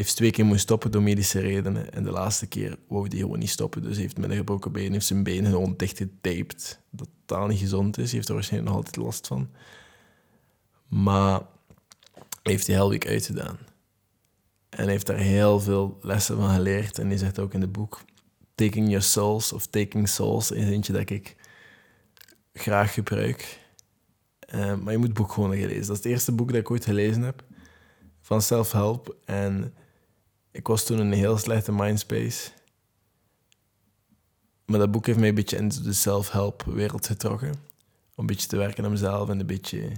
Hij 0.00 0.08
heeft 0.08 0.18
twee 0.18 0.30
keer 0.30 0.44
moeten 0.44 0.62
stoppen 0.62 0.90
door 0.90 1.02
medische 1.02 1.40
redenen. 1.40 1.92
En 1.92 2.02
de 2.02 2.10
laatste 2.10 2.46
keer 2.46 2.78
wou 2.88 3.08
hij 3.08 3.18
gewoon 3.18 3.38
niet 3.38 3.50
stoppen. 3.50 3.82
Dus 3.82 3.92
hij 3.92 4.00
heeft 4.00 4.18
met 4.18 4.30
een 4.30 4.36
gebroken 4.36 4.72
been 4.72 4.92
heeft 4.92 5.06
zijn 5.06 5.22
been 5.22 5.46
gewoon 5.46 5.74
dichtgetaped. 5.76 6.80
Dat 6.90 7.08
totaal 7.26 7.46
niet 7.46 7.58
gezond 7.58 7.98
is. 7.98 8.04
Hij 8.04 8.14
heeft 8.14 8.28
er 8.28 8.34
waarschijnlijk 8.34 8.72
nog 8.72 8.84
altijd 8.84 9.04
last 9.04 9.26
van. 9.26 9.50
Maar 10.88 11.40
hij 12.42 12.52
heeft 12.52 12.66
die 12.66 12.74
Hell 12.74 12.88
Week 12.88 13.06
uitgedaan. 13.06 13.58
En 14.68 14.82
hij 14.82 14.90
heeft 14.90 15.06
daar 15.06 15.16
heel 15.16 15.60
veel 15.60 15.98
lessen 16.02 16.36
van 16.36 16.54
geleerd. 16.54 16.98
En 16.98 17.08
hij 17.08 17.16
zegt 17.16 17.38
ook 17.38 17.54
in 17.54 17.60
het 17.60 17.72
boek... 17.72 18.00
Taking 18.54 18.86
Your 18.86 19.02
Souls 19.02 19.52
of 19.52 19.66
Taking 19.66 20.08
Souls 20.08 20.50
is 20.50 20.68
eentje 20.68 20.92
dat 20.92 21.10
ik 21.10 21.36
graag 22.52 22.94
gebruik. 22.94 23.58
Eh, 24.38 24.74
maar 24.76 24.92
je 24.92 24.98
moet 24.98 25.08
het 25.08 25.16
boek 25.16 25.32
gewoon 25.32 25.50
lezen. 25.50 25.68
Dat 25.68 25.80
is 25.80 25.88
het 25.88 26.04
eerste 26.04 26.32
boek 26.32 26.48
dat 26.48 26.60
ik 26.60 26.70
ooit 26.70 26.84
gelezen 26.84 27.22
heb 27.22 27.44
van 28.20 28.42
self-help. 28.42 29.16
En 29.24 29.74
ik 30.50 30.66
was 30.66 30.84
toen 30.84 30.98
in 30.98 31.06
een 31.06 31.12
heel 31.12 31.38
slechte 31.38 31.72
mindspace. 31.72 32.50
Maar 34.64 34.78
dat 34.78 34.90
boek 34.90 35.06
heeft 35.06 35.18
mij 35.18 35.28
een 35.28 35.34
beetje 35.34 35.56
into 35.56 35.82
de 35.82 35.92
self-help 35.92 36.62
wereld 36.62 37.06
getrokken. 37.06 37.48
Om 37.50 37.56
een 38.14 38.26
beetje 38.26 38.48
te 38.48 38.56
werken 38.56 38.84
aan 38.84 38.90
mezelf 38.90 39.28
en 39.28 39.40
een 39.40 39.46
beetje 39.46 39.88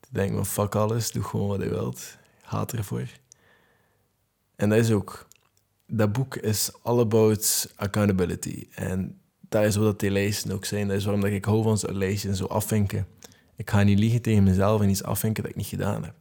te 0.00 0.08
denken 0.10 0.34
van 0.34 0.46
fuck 0.46 0.74
alles, 0.74 1.10
doe 1.10 1.22
gewoon 1.22 1.48
wat 1.48 1.62
je 1.62 1.68
wilt. 1.68 2.16
Haat 2.42 2.72
ervoor. 2.72 3.06
En 4.56 4.68
dat 4.68 4.78
is 4.78 4.90
ook... 4.90 5.26
Dat 5.86 6.12
boek 6.12 6.36
is 6.36 6.70
all 6.82 7.00
about 7.00 7.72
accountability. 7.76 8.66
En 8.70 9.20
dat 9.48 9.64
is 9.64 9.76
wat 9.76 10.00
die 10.00 10.10
lijsten 10.10 10.52
ook 10.52 10.64
zijn. 10.64 10.88
Dat 10.88 10.96
is 10.96 11.04
waarom 11.04 11.22
dat 11.22 11.30
ik 11.30 11.44
hou 11.44 11.62
van 11.62 11.78
zo'n 11.78 11.96
lijstje 11.96 12.28
en 12.28 12.36
zo 12.36 12.44
afvinken. 12.44 13.06
Ik 13.56 13.70
ga 13.70 13.82
niet 13.82 13.98
liegen 13.98 14.22
tegen 14.22 14.42
mezelf 14.42 14.80
en 14.80 14.88
iets 14.88 15.02
afvinken 15.02 15.42
dat 15.42 15.52
ik 15.52 15.58
niet 15.58 15.66
gedaan 15.66 16.04
heb. 16.04 16.14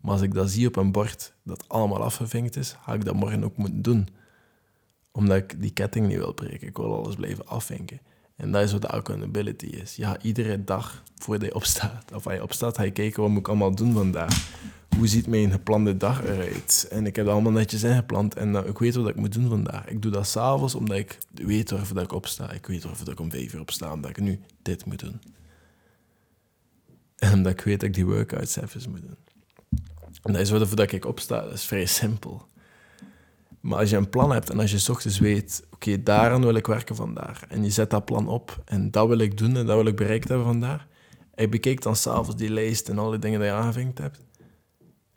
Maar 0.00 0.12
als 0.12 0.22
ik 0.22 0.34
dat 0.34 0.50
zie 0.50 0.66
op 0.66 0.76
een 0.76 0.92
bord 0.92 1.34
dat 1.42 1.68
allemaal 1.68 2.02
afgevinkt 2.02 2.56
is, 2.56 2.76
ga 2.82 2.94
ik 2.94 3.04
dat 3.04 3.14
morgen 3.14 3.44
ook 3.44 3.56
moeten 3.56 3.82
doen. 3.82 4.08
Omdat 5.12 5.36
ik 5.36 5.60
die 5.60 5.72
ketting 5.72 6.06
niet 6.06 6.16
wil 6.16 6.32
breken. 6.32 6.68
Ik 6.68 6.76
wil 6.76 6.96
alles 6.96 7.14
blijven 7.14 7.46
afvinken. 7.46 8.00
En 8.36 8.52
dat 8.52 8.62
is 8.62 8.72
wat 8.72 8.82
de 8.82 8.88
accountability 8.88 9.66
is. 9.66 9.96
Ja, 9.96 10.22
iedere 10.22 10.64
dag 10.64 11.02
voordat 11.16 11.48
je 11.48 11.54
opstaat, 11.54 12.12
of 12.14 12.26
als 12.26 12.34
je 12.34 12.42
opstaat, 12.42 12.76
ga 12.76 12.82
je 12.82 12.90
kijken 12.90 13.22
wat 13.22 13.30
moet 13.30 13.40
ik 13.40 13.48
allemaal 13.48 13.74
doen 13.74 13.92
vandaag. 13.92 14.50
Hoe 14.96 15.06
ziet 15.06 15.26
mijn 15.26 15.50
geplande 15.50 15.96
dag 15.96 16.24
eruit? 16.24 16.86
En 16.90 17.06
ik 17.06 17.16
heb 17.16 17.24
dat 17.24 17.34
allemaal 17.34 17.52
netjes 17.52 17.82
ingepland 17.82 18.34
en 18.34 18.52
uh, 18.52 18.66
ik 18.66 18.78
weet 18.78 18.94
wat 18.94 19.08
ik 19.08 19.16
moet 19.16 19.32
doen 19.32 19.48
vandaag. 19.48 19.86
Ik 19.86 20.02
doe 20.02 20.10
dat 20.10 20.26
s'avonds 20.26 20.74
omdat 20.74 20.96
ik 20.96 21.18
weet 21.32 21.70
waarvoor 21.70 21.94
dat 21.94 22.04
ik 22.04 22.12
opsta. 22.12 22.52
Ik 22.52 22.66
weet 22.66 22.84
waarvoor 22.84 23.04
dat 23.04 23.14
ik 23.14 23.20
om 23.20 23.30
vijf 23.30 23.54
uur 23.54 23.60
opsta, 23.60 23.92
omdat 23.92 24.10
ik 24.10 24.20
nu 24.20 24.40
dit 24.62 24.84
moet 24.84 24.98
doen. 24.98 25.20
En 27.16 27.32
omdat 27.32 27.52
ik 27.52 27.60
weet 27.60 27.80
dat 27.80 27.88
ik 27.88 27.94
die 27.94 28.06
workouts 28.06 28.56
even 28.56 28.90
moet 28.90 29.00
doen. 29.00 29.16
En 30.22 30.32
dat 30.32 30.40
is 30.42 30.50
waarvoor 30.50 30.76
dat 30.76 30.92
ik 30.92 31.04
opsta. 31.04 31.40
Dat 31.40 31.52
is 31.52 31.64
vrij 31.64 31.86
simpel. 31.86 32.48
Maar 33.60 33.78
als 33.78 33.90
je 33.90 33.96
een 33.96 34.08
plan 34.08 34.32
hebt 34.32 34.50
en 34.50 34.60
als 34.60 34.70
je 34.70 34.78
s 34.78 34.88
ochtends 34.88 35.18
weet, 35.18 35.66
oké, 35.70 36.02
daaraan 36.02 36.40
wil 36.40 36.54
ik 36.54 36.66
werken 36.66 36.96
vandaag. 36.96 37.46
En 37.46 37.64
je 37.64 37.70
zet 37.70 37.90
dat 37.90 38.04
plan 38.04 38.28
op 38.28 38.62
en 38.64 38.90
dat 38.90 39.08
wil 39.08 39.18
ik 39.18 39.38
doen 39.38 39.56
en 39.56 39.66
dat 39.66 39.76
wil 39.76 39.86
ik 39.86 39.96
bereikt 39.96 40.28
hebben 40.28 40.46
vandaag. 40.46 40.86
En 41.34 41.44
je 41.44 41.48
bekijkt 41.48 41.82
dan 41.82 41.96
s'avonds 41.96 42.36
die 42.36 42.50
lijst 42.50 42.88
en 42.88 42.98
al 42.98 43.10
die 43.10 43.18
dingen 43.18 43.40
die 43.40 43.48
je 43.48 43.54
aangevinkt 43.54 43.98
hebt. 43.98 44.20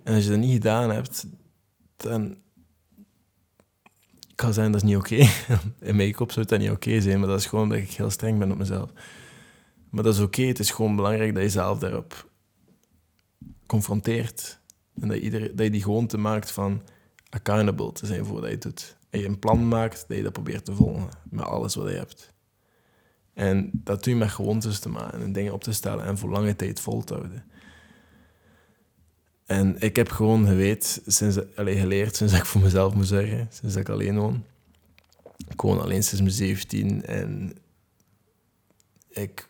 En 0.03 0.13
als 0.15 0.23
je 0.23 0.29
dat 0.29 0.39
niet 0.39 0.53
gedaan 0.53 0.91
hebt, 0.91 1.25
dan... 1.97 2.37
Kan 4.35 4.53
zeggen, 4.53 4.71
dat 4.71 4.83
is 4.83 4.87
niet 4.87 4.97
oké. 4.97 5.27
In 6.01 6.13
kop 6.13 6.31
zou 6.31 6.45
dat 6.45 6.59
niet 6.59 6.69
oké 6.69 7.01
zijn, 7.01 7.19
maar 7.19 7.27
dat 7.27 7.39
is 7.39 7.45
gewoon 7.45 7.69
dat 7.69 7.77
ik 7.77 7.91
heel 7.91 8.09
streng 8.09 8.39
ben 8.39 8.51
op 8.51 8.57
mezelf. 8.57 8.91
Maar 9.89 10.03
dat 10.03 10.13
is 10.13 10.19
oké, 10.19 10.41
het 10.41 10.59
is 10.59 10.71
gewoon 10.71 10.95
belangrijk 10.95 11.33
dat 11.33 11.43
je 11.43 11.49
zelf 11.49 11.79
daarop 11.79 12.29
confronteert. 13.65 14.59
En 15.01 15.07
dat, 15.07 15.17
iedereen, 15.17 15.55
dat 15.55 15.65
je 15.65 15.71
die 15.71 15.81
gewoonte 15.81 16.17
maakt 16.17 16.51
van 16.51 16.81
accountable 17.29 17.91
te 17.91 18.05
zijn 18.05 18.25
voor 18.25 18.41
wat 18.41 18.49
je 18.49 18.57
doet. 18.57 18.97
En 19.09 19.19
je 19.19 19.25
een 19.25 19.39
plan 19.39 19.67
maakt, 19.67 20.05
dat 20.07 20.17
je 20.17 20.23
dat 20.23 20.33
probeert 20.33 20.65
te 20.65 20.73
volgen 20.73 21.09
met 21.29 21.45
alles 21.45 21.75
wat 21.75 21.89
je 21.89 21.95
hebt. 21.95 22.33
En 23.33 23.69
dat 23.73 24.03
doe 24.03 24.13
je 24.13 24.19
met 24.19 24.29
gewoontes 24.29 24.79
te 24.79 24.89
maken 24.89 25.21
en 25.21 25.31
dingen 25.31 25.53
op 25.53 25.63
te 25.63 25.73
stellen 25.73 26.05
en 26.05 26.17
voor 26.17 26.29
lange 26.29 26.55
tijd 26.55 26.79
vol 26.79 27.03
te 27.03 27.13
houden. 27.13 27.45
En 29.45 29.81
ik 29.81 29.95
heb 29.95 30.09
gewoon 30.09 30.47
geweten, 30.47 31.01
sinds, 31.05 31.37
allez, 31.55 31.79
geleerd 31.79 32.15
sinds 32.15 32.33
ik 32.33 32.45
voor 32.45 32.61
mezelf 32.61 32.93
moet 32.93 33.07
zeggen, 33.07 33.47
sinds 33.51 33.75
ik 33.75 33.89
alleen 33.89 34.17
woon. 34.17 34.43
Ik 35.47 35.61
woon 35.61 35.81
alleen 35.81 36.03
sinds 36.03 36.21
mijn 36.21 36.33
17 36.33 37.05
en 37.05 37.53
ik, 39.09 39.47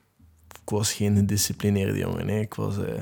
was 0.66 0.94
geen 0.94 1.16
gedisciplineerde 1.16 1.98
jongen. 1.98 2.26
Nee. 2.26 2.42
Ik 2.42 2.54
was 2.54 2.78
uh, 2.78 3.02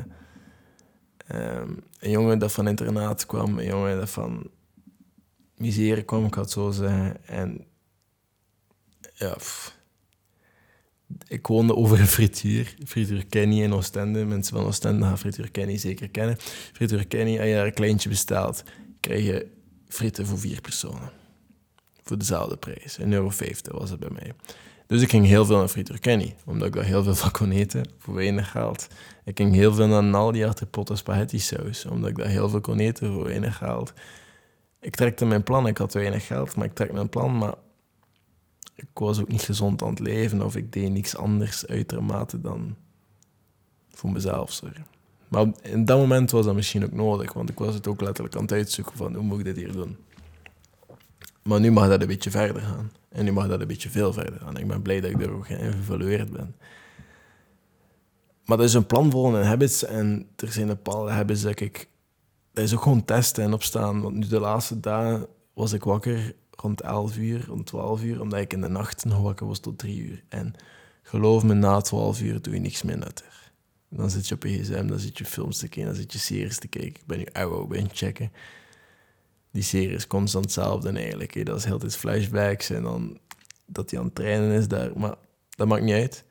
um, 1.36 1.84
een 2.00 2.10
jongen 2.10 2.40
dat 2.40 2.52
van 2.52 2.68
internaat 2.68 3.26
kwam, 3.26 3.60
een 3.60 3.66
jongen 3.66 3.98
dat 3.98 4.10
van 4.10 4.50
miserie 5.58 6.04
kwam, 6.04 6.26
ik 6.26 6.34
had 6.34 6.52
zo 6.52 6.72
zeggen. 6.72 7.28
En 7.28 7.66
ja, 9.14 9.38
ik 11.28 11.48
woonde 11.48 11.76
over 11.76 12.00
een 12.00 12.08
frituur, 12.08 12.76
frituur 12.86 13.26
Kenny 13.26 13.62
in 13.62 13.74
Oostende. 13.74 14.26
Mensen 14.26 14.56
van 14.56 14.66
Oostende 14.66 15.06
gaan 15.06 15.18
frituur 15.18 15.52
Kenny 15.52 15.78
zeker 15.78 16.10
kennen. 16.10 16.38
Frituur 16.74 17.08
Kenny, 17.08 17.38
als 17.38 17.48
je 17.48 17.54
daar 17.54 17.66
een 17.66 17.74
kleintje 17.74 18.10
bestelt, 18.10 18.64
krijg 19.00 19.26
je 19.26 19.48
frieten 19.88 20.26
voor 20.26 20.40
vier 20.40 20.62
personen. 20.62 21.12
Voor 22.04 22.18
dezelfde 22.18 22.58
prijs. 22.58 22.98
Een 22.98 23.14
euro 23.14 23.30
50 23.30 23.74
was 23.74 23.90
het 23.90 24.00
bij 24.00 24.10
mij. 24.10 24.34
Dus 24.92 25.02
ik 25.02 25.10
ging 25.10 25.26
heel 25.26 25.46
veel 25.46 25.58
naar 25.58 26.00
Kenny, 26.00 26.36
omdat 26.46 26.68
ik 26.68 26.74
daar 26.74 26.84
heel 26.84 27.04
veel 27.04 27.16
van 27.16 27.32
kon 27.32 27.52
eten, 27.52 27.86
voor 27.98 28.14
weinig 28.14 28.52
geld. 28.52 28.88
Ik 29.26 29.38
ging 29.38 29.54
heel 29.54 29.74
veel 29.74 29.88
naar 29.88 30.04
Naldi 30.04 30.44
achter 30.44 30.68
potten 30.68 30.98
spaghetti 30.98 31.40
saus, 31.40 31.86
omdat 31.86 32.10
ik 32.10 32.18
daar 32.18 32.28
heel 32.28 32.50
veel 32.50 32.62
kon 32.62 32.80
eten 32.80 33.14
voor 33.14 33.24
weinig 33.24 33.58
geld 33.58 33.94
ik 34.82 34.96
trekte 34.96 35.26
mijn 35.26 35.44
plan. 35.44 35.68
Ik 35.68 35.78
had 35.78 35.94
weinig 35.94 36.28
geld, 36.28 36.56
maar 36.56 36.66
ik 36.66 36.74
trek 36.74 36.92
mijn 36.92 37.10
plan. 37.10 37.38
Maar 37.38 37.54
ik 38.76 38.88
was 38.94 39.20
ook 39.22 39.28
niet 39.28 39.42
gezond 39.42 39.82
aan 39.82 39.90
het 39.90 40.00
leven 40.00 40.42
of 40.42 40.56
ik 40.56 40.74
deed 40.74 40.92
niks 40.92 41.16
anders 41.16 41.68
uitermate 41.68 42.42
dan 42.42 42.76
voor 43.90 44.12
mezelf. 44.12 44.52
Sorry. 44.52 44.84
Maar 45.28 45.46
in 45.62 45.86
dat 45.86 45.98
moment 45.98 46.32
was 46.32 46.46
dat 46.46 46.56
misschien 46.56 46.84
ook 46.84 46.92
nodig, 46.92 47.34
want 47.34 47.50
ik 47.50 47.60
was 47.60 47.74
het 47.74 47.88
ook 47.88 48.02
letterlijk 48.02 48.36
aan 48.36 48.42
het 48.42 48.52
uitzoeken 48.52 48.98
van 48.98 49.16
hoe 49.16 49.24
moet 49.24 49.40
ik 49.40 49.46
dit 49.46 49.56
hier 49.56 49.72
doen. 49.72 49.98
Maar 51.44 51.60
nu 51.60 51.72
mag 51.72 51.88
dat 51.88 52.02
een 52.02 52.08
beetje 52.08 52.32
verder 52.32 52.62
gaan. 52.62 52.92
En 53.10 53.26
nu 53.26 53.32
mag 53.32 53.48
dat 53.48 53.62
een 53.62 53.68
beetje 53.68 53.90
veel 53.90 54.14
verder 54.14 54.40
gaan. 54.40 54.58
Ik 54.58 54.68
ben 54.68 54.82
blij 54.82 55.02
dat 55.02 55.12
ik 55.12 55.22
er 55.22 55.32
ook 55.32 55.48
geëvalueerd 55.48 56.32
ben. 56.32 56.56
Maar 58.46 58.58
dat 58.58 58.68
is 58.68 58.74
een 58.74 58.86
plan 58.86 59.12
volgen 59.12 59.40
en 59.40 59.48
habits. 59.48 59.86
En 59.86 60.28
er 60.36 60.52
zijn 60.52 60.68
bepaalde 60.68 61.12
habits 61.12 61.42
dat 61.42 61.60
ik 61.60 61.90
dat 62.54 62.64
is 62.64 62.74
ook 62.74 62.82
gewoon 62.82 63.06
testen 63.06 63.44
en 63.44 63.54
opstaan. 63.54 64.02
Want 64.02 64.16
nu 64.16 64.28
de 64.28 64.40
laatste 64.40 64.80
dagen 64.80 65.28
was 65.54 65.74
ik 65.74 65.84
wakker 65.84 66.36
rond 66.52 66.82
11 66.82 67.18
uur, 67.18 67.46
rond 67.48 67.66
12 67.66 68.04
uur, 68.04 68.22
omdat 68.22 68.40
ik 68.40 68.54
in 68.54 68.62
de 68.62 68.68
nacht 68.68 69.06
nog 69.06 69.22
wakker 69.22 69.48
was 69.48 69.60
tot 69.60 69.78
3 69.78 70.02
uur. 70.02 70.24
En 70.30 70.54
geloof 71.02 71.44
me, 71.44 71.54
na 71.54 71.82
12 71.82 72.22
uur 72.22 72.42
doe 72.42 72.54
je 72.54 72.60
niks 72.60 72.84
meer 72.84 72.98
nuttig. 72.98 73.52
Dan 73.90 74.10
zit 74.10 74.28
je 74.28 74.36
op 74.36 74.44
je 74.44 74.58
gsm, 74.58 74.88
dan 74.88 75.00
zit 75.00 75.18
je 75.18 75.26
films 75.26 75.58
te 75.58 75.68
kijken, 75.68 75.86
dan 75.86 75.96
zit 75.96 76.14
je 76.14 76.20
series 76.20 76.60
te 76.60 76.68
kijken. 76.68 77.02
Ik 77.02 77.06
ben 77.06 77.18
nu 77.18 77.26
oude 77.32 77.68
ben 77.68 77.90
checken. 77.94 78.32
Die 79.52 79.64
serie 79.64 79.96
is 79.96 80.08
constant 80.08 80.46
hetzelfde 80.46 80.90
eigenlijk. 80.90 81.46
Dat 81.46 81.58
is 81.58 81.66
heel 81.66 81.80
tijd 81.80 81.96
flashbacks 81.96 82.70
en 82.70 82.84
dan 82.84 83.20
dat 83.66 83.90
hij 83.90 84.00
aan 84.00 84.06
het 84.06 84.16
trainen 84.16 84.52
is 84.52 84.68
daar. 84.68 84.92
Maar 84.96 85.16
dat 85.50 85.68
maakt 85.68 85.84
niet 85.84 85.94
uit 85.94 86.26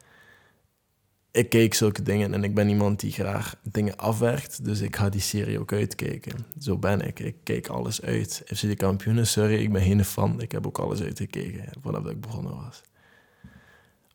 ik 1.30 1.48
kijk 1.48 1.74
zulke 1.74 2.02
dingen 2.02 2.34
en 2.34 2.44
ik 2.44 2.54
ben 2.54 2.68
iemand 2.68 3.00
die 3.00 3.12
graag 3.12 3.56
dingen 3.62 3.96
afwerkt. 3.96 4.64
Dus 4.64 4.80
ik 4.80 4.96
ga 4.96 5.08
die 5.08 5.20
serie 5.20 5.60
ook 5.60 5.72
uitkijken. 5.72 6.46
Zo 6.58 6.78
ben 6.78 7.00
ik. 7.06 7.18
Ik 7.18 7.36
kijk 7.42 7.68
alles 7.68 8.02
uit. 8.02 8.42
FC 8.46 8.60
de 8.60 8.76
kampioenen, 8.76 9.26
sorry, 9.26 9.54
ik 9.54 9.72
ben 9.72 9.82
geen 9.82 10.04
fan. 10.04 10.40
Ik 10.40 10.52
heb 10.52 10.66
ook 10.66 10.78
alles 10.78 11.02
uitgekeken 11.02 11.64
vanaf 11.82 12.02
dat 12.02 12.12
ik 12.12 12.20
begonnen 12.20 12.56
was. 12.56 12.82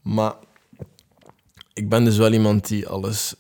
Maar 0.02 0.36
ik 1.74 1.90
ben 1.90 2.04
dus 2.04 2.18
wel 2.18 2.34
iemand 2.34 2.68
die 2.68 2.88
alles 2.88 3.36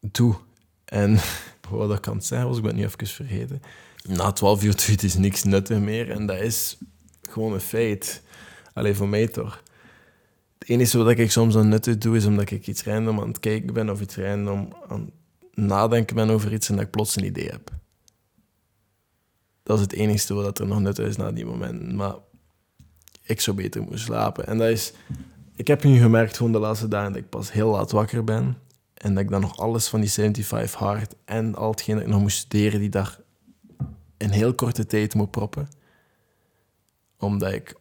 doet. 0.00 0.36
En 0.84 1.18
wat 1.70 1.92
ik 1.92 2.00
kan 2.00 2.22
zeggen 2.22 2.48
was, 2.48 2.56
ik 2.56 2.62
ben 2.62 2.74
nu 2.74 2.84
even 2.84 3.06
vergeten. 3.06 3.62
Na 4.08 4.32
12 4.32 4.62
uur 4.62 4.82
doe 4.86 4.96
is 4.96 5.14
niks 5.14 5.42
nuttig 5.42 5.78
meer. 5.78 6.10
En 6.10 6.26
dat 6.26 6.40
is 6.40 6.78
gewoon 7.30 7.52
een 7.52 7.60
feit. 7.60 8.22
Alleen 8.72 8.94
voor 8.94 9.08
mij 9.08 9.28
toch. 9.28 9.62
Het 10.58 10.68
enige 10.68 10.98
wat 10.98 11.18
ik 11.18 11.30
soms 11.30 11.56
aan 11.56 11.68
nuttig 11.68 11.98
doe, 11.98 12.16
is 12.16 12.26
omdat 12.26 12.50
ik 12.50 12.66
iets 12.66 12.84
random 12.84 13.20
aan 13.20 13.28
het 13.28 13.40
kijken 13.40 13.74
ben 13.74 13.90
of 13.90 14.00
iets 14.00 14.16
random 14.16 14.68
aan 14.88 15.00
het 15.00 15.10
nadenken 15.54 16.16
ben 16.16 16.30
over 16.30 16.52
iets 16.52 16.68
en 16.68 16.76
dat 16.76 16.84
ik 16.84 16.90
plots 16.90 17.16
een 17.16 17.24
idee 17.24 17.48
heb. 17.48 17.70
Dat 19.62 19.76
is 19.76 19.82
het 19.82 19.92
enige 19.92 20.34
wat 20.34 20.58
er 20.58 20.66
nog 20.66 20.80
nuttig 20.80 21.06
is 21.06 21.16
na 21.16 21.32
die 21.32 21.44
moment. 21.44 21.92
Maar 21.92 22.14
ik 23.22 23.40
zou 23.40 23.56
beter 23.56 23.80
moeten 23.80 24.00
slapen. 24.00 24.46
En 24.46 24.58
dat 24.58 24.68
is... 24.68 24.92
Ik 25.54 25.66
heb 25.66 25.84
nu 25.84 25.98
gemerkt 25.98 26.36
gewoon 26.36 26.52
de 26.52 26.58
laatste 26.58 26.88
dagen 26.88 27.12
dat 27.12 27.22
ik 27.22 27.28
pas 27.28 27.52
heel 27.52 27.70
laat 27.70 27.90
wakker 27.90 28.24
ben. 28.24 28.58
En 28.94 29.14
dat 29.14 29.22
ik 29.22 29.30
dan 29.30 29.40
nog 29.40 29.58
alles 29.58 29.88
van 29.88 30.00
die 30.00 30.10
75 30.10 30.80
hard 30.80 31.14
en 31.24 31.54
al 31.54 31.70
hetgeen 31.70 31.94
dat 31.94 32.04
ik 32.04 32.10
nog 32.10 32.20
moest 32.20 32.38
studeren 32.38 32.80
die 32.80 32.88
dag 32.88 33.21
in 34.22 34.30
heel 34.30 34.54
korte 34.54 34.86
tijd 34.86 35.14
moet 35.14 35.30
proppen. 35.30 35.68
Omdat 37.18 37.52
ik 37.52 37.74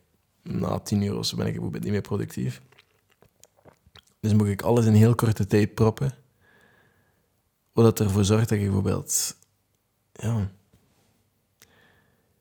na 0.43 0.79
tien 0.79 1.01
uur 1.01 1.33
ben 1.36 1.48
ik 1.48 1.62
niet 1.62 1.86
meer 1.86 2.01
productief. 2.01 2.62
Dus 4.19 4.33
moet 4.33 4.48
ik 4.48 4.62
alles 4.62 4.86
in 4.86 4.93
heel 4.93 5.15
korte 5.15 5.48
tijd 5.48 5.74
proppen. 5.74 6.12
Wat 7.71 8.00
ervoor 8.00 8.25
zorgt 8.25 8.50
dat 8.50 8.57
ik 8.57 8.63
bijvoorbeeld... 8.63 9.38
Ja, 10.13 10.51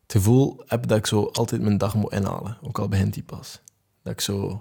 het 0.03 0.13
gevoel 0.13 0.63
heb 0.67 0.87
dat 0.87 0.99
ik 0.99 1.07
zo 1.07 1.25
altijd 1.25 1.63
mijn 1.63 1.79
dag 1.79 1.95
moet 1.95 2.13
inhalen. 2.13 2.59
Ook 2.63 2.79
al 2.79 2.89
begint 2.89 3.15
die 3.15 3.23
pas. 3.23 3.61
Dat 4.03 4.13
ik 4.13 4.21
zo 4.21 4.61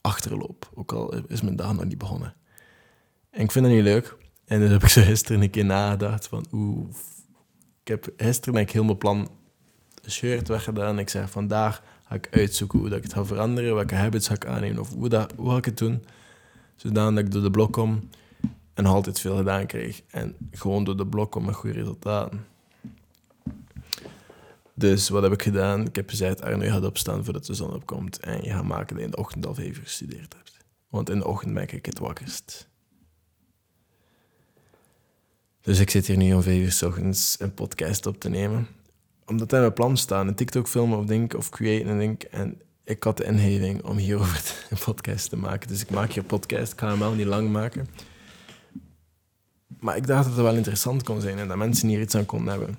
achterloop. 0.00 0.70
Ook 0.74 0.92
al 0.92 1.14
is 1.26 1.40
mijn 1.40 1.56
dag 1.56 1.74
nog 1.74 1.84
niet 1.84 1.98
begonnen. 1.98 2.34
En 3.30 3.40
ik 3.40 3.52
vind 3.52 3.64
dat 3.64 3.74
niet 3.74 3.82
leuk. 3.82 4.16
En 4.44 4.60
dus 4.60 4.70
heb 4.70 4.82
ik 4.82 4.88
zo 4.88 5.02
gisteren 5.02 5.42
een 5.42 5.50
keer 5.50 5.64
nagedacht 5.64 6.28
van... 6.28 6.46
Oeh, 6.52 6.88
ik 7.82 7.88
heb 7.88 8.12
gisteren 8.16 8.58
heb 8.58 8.66
ik 8.66 8.72
heel 8.72 8.84
mijn 8.84 8.98
plan 8.98 9.30
shirt 10.08 10.48
weggedaan. 10.48 10.98
Ik 10.98 11.08
zeg, 11.08 11.30
vandaag 11.30 11.82
ga 12.04 12.14
ik 12.14 12.28
uitzoeken 12.30 12.78
hoe 12.78 12.88
dat 12.88 12.98
ik 12.98 13.04
het 13.04 13.12
ga 13.12 13.24
veranderen. 13.24 13.74
Welke 13.74 13.94
habits 13.94 14.28
ga 14.28 14.34
ik 14.34 14.46
aannemen 14.46 14.80
of 14.80 14.92
hoe, 14.92 15.08
dat, 15.08 15.32
hoe 15.36 15.50
ga 15.50 15.56
ik 15.56 15.64
het 15.64 15.78
doen 15.78 16.04
zodat 16.76 17.18
ik 17.18 17.30
door 17.30 17.42
de 17.42 17.50
blok 17.50 17.72
kom 17.72 18.08
en 18.74 18.86
altijd 18.86 19.20
veel 19.20 19.36
gedaan 19.36 19.66
krijg. 19.66 20.02
En 20.10 20.36
gewoon 20.50 20.84
door 20.84 20.96
de 20.96 21.06
blok 21.06 21.30
kom 21.30 21.44
met 21.44 21.54
goede 21.54 21.78
resultaten. 21.78 22.46
Dus 24.74 25.08
wat 25.08 25.22
heb 25.22 25.32
ik 25.32 25.42
gedaan? 25.42 25.86
Ik 25.86 25.96
heb 25.96 26.08
gezegd, 26.08 26.42
Arno, 26.42 26.64
je 26.64 26.70
gaat 26.70 26.84
opstaan 26.84 27.24
voordat 27.24 27.46
de 27.46 27.54
zon 27.54 27.74
opkomt. 27.74 28.18
En 28.18 28.42
je 28.42 28.50
gaat 28.50 28.64
maken 28.64 28.88
dat 28.88 28.98
je 28.98 29.04
in 29.04 29.10
de 29.10 29.16
ochtend 29.16 29.46
al 29.46 29.60
uur 29.60 29.80
gestudeerd 29.82 30.34
hebt. 30.34 30.56
Want 30.88 31.10
in 31.10 31.18
de 31.18 31.26
ochtend 31.26 31.54
ben 31.54 31.72
ik 31.72 31.86
het 31.86 31.98
wakkerst. 31.98 32.68
Dus 35.62 35.78
ik 35.78 35.90
zit 35.90 36.06
hier 36.06 36.16
nu 36.16 36.34
om 36.34 36.42
vijf 36.42 36.82
ochtends 36.82 37.36
een 37.38 37.54
podcast 37.54 38.06
op 38.06 38.20
te 38.20 38.28
nemen. 38.28 38.66
Omdat 39.26 39.52
in 39.52 39.60
mijn 39.60 39.72
plan 39.72 39.96
staat, 39.96 40.26
een 40.26 40.34
TikTok 40.34 40.68
film 40.68 40.92
of 40.92 41.04
denk, 41.04 41.34
of 41.34 41.48
create 41.48 41.84
en 41.84 41.98
denk. 41.98 42.22
En 42.22 42.60
ik 42.84 43.02
had 43.02 43.16
de 43.16 43.24
inheving 43.24 43.84
om 43.84 43.96
hierover 43.96 44.54
een 44.70 44.78
podcast 44.84 45.28
te 45.28 45.36
maken. 45.36 45.68
Dus 45.68 45.80
ik 45.80 45.90
maak 45.90 46.08
hier 46.08 46.22
een 46.22 46.28
podcast. 46.28 46.72
Ik 46.72 46.78
ga 46.78 46.88
hem 46.88 46.98
wel 46.98 47.12
niet 47.12 47.26
lang 47.26 47.50
maken. 47.50 47.88
Maar 49.80 49.96
ik 49.96 50.06
dacht 50.06 50.24
dat 50.24 50.34
het 50.34 50.42
wel 50.42 50.54
interessant 50.54 51.02
kon 51.02 51.20
zijn 51.20 51.38
en 51.38 51.48
dat 51.48 51.56
mensen 51.56 51.88
hier 51.88 52.00
iets 52.00 52.14
aan 52.14 52.26
konden 52.26 52.50
hebben. 52.50 52.78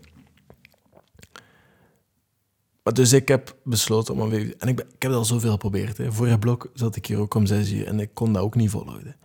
Maar 2.83 2.93
dus 2.93 3.13
ik 3.13 3.27
heb 3.27 3.55
besloten 3.63 4.13
om 4.13 4.33
een 4.33 4.59
En 4.59 4.67
ik, 4.67 4.79
ik 4.79 5.01
heb 5.01 5.11
al 5.11 5.25
zoveel 5.25 5.51
geprobeerd. 5.51 5.97
Hè. 5.97 6.11
Vorige 6.11 6.37
blok 6.37 6.69
zat 6.73 6.95
ik 6.95 7.05
hier 7.05 7.17
ook 7.17 7.33
om 7.33 7.45
zes 7.45 7.71
uur 7.71 7.87
en 7.87 7.99
ik 7.99 8.09
kon 8.13 8.33
dat 8.33 8.43
ook 8.43 8.55
niet 8.55 8.69
volhouden. 8.69 9.15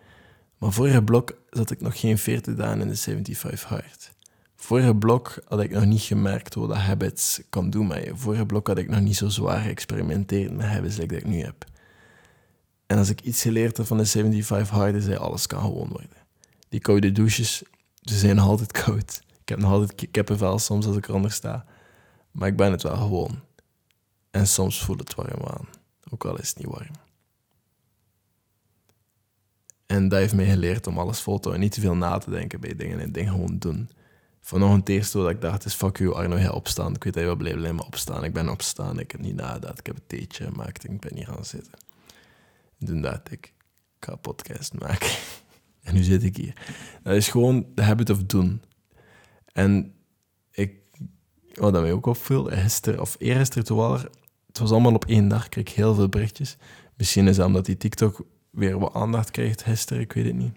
Maar 0.59 0.73
vorige 0.73 1.03
blok 1.03 1.33
zat 1.51 1.71
ik 1.71 1.81
nog 1.81 2.01
geen 2.01 2.19
40 2.19 2.55
dagen 2.55 2.81
in 2.81 2.89
de 2.89 2.97
75 2.97 3.69
hard. 3.69 4.13
Vorige 4.57 4.95
blok 4.95 5.39
had 5.49 5.61
ik 5.61 5.71
nog 5.71 5.85
niet 5.85 6.01
gemerkt 6.01 6.55
wat 6.55 6.69
dat 6.69 6.79
habits 6.79 7.41
kan 7.49 7.71
doen 7.71 7.87
met 7.87 8.05
je. 8.05 8.17
Vorige 8.17 8.47
blok 8.47 8.67
had 8.67 8.79
ik 8.79 8.89
nog 8.89 9.01
niet 9.01 9.17
zo 9.17 9.29
zwaar 9.29 9.61
geëxperimenteerd 9.61 10.53
met 10.53 10.67
habits 10.67 10.97
like 10.97 11.15
dat 11.15 11.23
ik 11.23 11.29
nu 11.29 11.41
heb. 11.41 11.65
En 12.87 12.99
als 12.99 13.09
ik 13.09 13.21
iets 13.21 13.43
geleerd 13.43 13.77
heb 13.77 13.87
van 13.87 13.97
de 13.97 14.07
75 14.07 14.69
hard, 14.69 14.95
is 14.95 15.07
dat 15.07 15.19
alles 15.19 15.47
kan 15.47 15.61
gewoon 15.61 15.89
worden. 15.89 16.17
Die 16.69 16.81
koude 16.81 17.13
douches, 17.13 17.63
ze 18.01 18.19
zijn 18.19 18.37
nog 18.37 18.47
altijd 18.47 18.73
koud. 18.73 19.21
Ik 19.43 19.49
heb 19.49 19.59
nog 19.59 19.71
altijd 19.71 20.11
kippenvel 20.11 20.59
soms 20.59 20.87
als 20.87 20.97
ik 20.97 21.09
eronder 21.09 21.33
sta. 21.33 21.65
Maar 22.31 22.49
ik 22.49 22.57
ben 22.57 22.71
het 22.71 22.83
wel 22.83 22.97
gewoon. 22.97 23.41
En 24.31 24.47
soms 24.47 24.83
voelt 24.83 25.01
het 25.01 25.15
warm 25.15 25.47
aan, 25.47 25.69
ook 26.11 26.25
al 26.25 26.39
is 26.39 26.49
het 26.49 26.59
niet 26.59 26.67
warm. 26.67 27.08
En 29.89 30.09
dat 30.09 30.19
heeft 30.19 30.35
mij 30.35 30.47
geleerd 30.47 30.87
om 30.87 30.99
alles 30.99 31.21
vol 31.21 31.37
te 31.39 31.49
houden. 31.49 31.61
Niet 31.61 31.73
te 31.73 31.81
veel 31.81 31.97
na 31.97 32.19
te 32.19 32.31
denken 32.31 32.61
bij 32.61 32.77
dingen 32.77 33.01
en 33.01 33.13
dingen 33.13 33.33
gewoon 33.33 33.59
doen. 33.59 33.91
Vanochtend 34.41 34.81
het 34.81 34.97
eerste 34.97 35.19
dat 35.19 35.31
ik 35.31 35.41
dacht 35.41 35.65
is, 35.65 35.75
fuck 35.75 35.99
you 35.99 36.15
Arno, 36.15 36.37
ga 36.37 36.51
opstaan. 36.51 36.95
Ik 36.95 37.05
weet 37.05 37.13
dat 37.13 37.23
je 37.23 37.29
wel 37.29 37.37
blijft 37.37 37.73
maar 37.73 37.87
opstaan. 37.87 38.25
Ik 38.25 38.33
ben 38.33 38.49
opstaan, 38.49 38.99
ik 38.99 39.11
heb 39.11 39.21
niet 39.21 39.35
nagedacht. 39.35 39.79
Ik 39.79 39.87
heb 39.87 39.97
een 39.97 40.07
theetje 40.07 40.45
gemaakt 40.45 40.85
en 40.85 40.93
ik 40.93 41.01
ben 41.01 41.15
hier 41.15 41.27
gaan 41.27 41.45
zitten. 41.45 41.73
En 42.79 42.87
toen 42.87 43.01
dacht 43.01 43.31
ik, 43.31 43.55
ik 43.99 44.05
ga 44.05 44.13
een 44.13 44.21
podcast 44.21 44.75
maken. 44.75 45.09
en 45.85 45.95
nu 45.95 46.03
zit 46.03 46.23
ik 46.23 46.37
hier. 46.37 46.53
Dat 47.03 47.15
is 47.15 47.29
gewoon 47.29 47.67
de 47.75 47.83
habit 47.83 48.11
of 48.11 48.25
doen. 48.25 48.63
En 49.53 49.95
ik, 50.51 50.73
wat 51.55 51.73
dat 51.73 51.83
mij 51.83 51.93
ook 51.93 52.07
opviel, 52.07 52.45
gisteren, 52.45 53.01
of 53.01 53.17
toevallig, 53.17 54.03
het 54.47 54.59
was 54.59 54.71
allemaal 54.71 54.95
op 54.95 55.05
één 55.05 55.29
dag, 55.29 55.45
ik 55.45 55.51
kreeg 55.51 55.75
heel 55.75 55.95
veel 55.95 56.09
berichtjes. 56.09 56.57
Misschien 56.97 57.29
is 57.29 57.37
dat 57.37 57.47
omdat 57.47 57.67
die 57.67 57.77
TikTok 57.77 58.27
weer 58.59 58.79
wat 58.79 58.95
aandacht 58.95 59.31
krijgt 59.31 59.63
gisteren, 59.63 60.03
ik 60.03 60.13
weet 60.13 60.25
het 60.25 60.35
niet. 60.35 60.53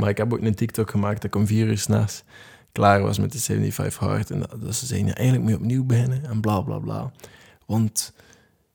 Maar 0.00 0.08
ik 0.08 0.16
heb 0.16 0.32
ook 0.32 0.40
een 0.40 0.54
TikTok 0.54 0.90
gemaakt 0.90 1.22
dat 1.22 1.24
ik 1.24 1.34
om 1.34 1.46
vier 1.46 1.66
uur 1.66 1.78
s'nachts 1.78 2.24
klaar 2.72 3.02
was 3.02 3.18
met 3.18 3.32
de 3.32 3.38
75 3.38 3.98
Hard. 3.98 4.30
En 4.30 4.40
dat, 4.40 4.74
ze 4.74 4.86
zeiden, 4.86 5.08
ja, 5.08 5.14
eigenlijk 5.14 5.48
moet 5.48 5.58
opnieuw 5.58 5.84
beginnen 5.84 6.24
en 6.24 6.40
bla 6.40 6.60
bla 6.60 6.78
bla. 6.78 7.12
Want 7.66 8.12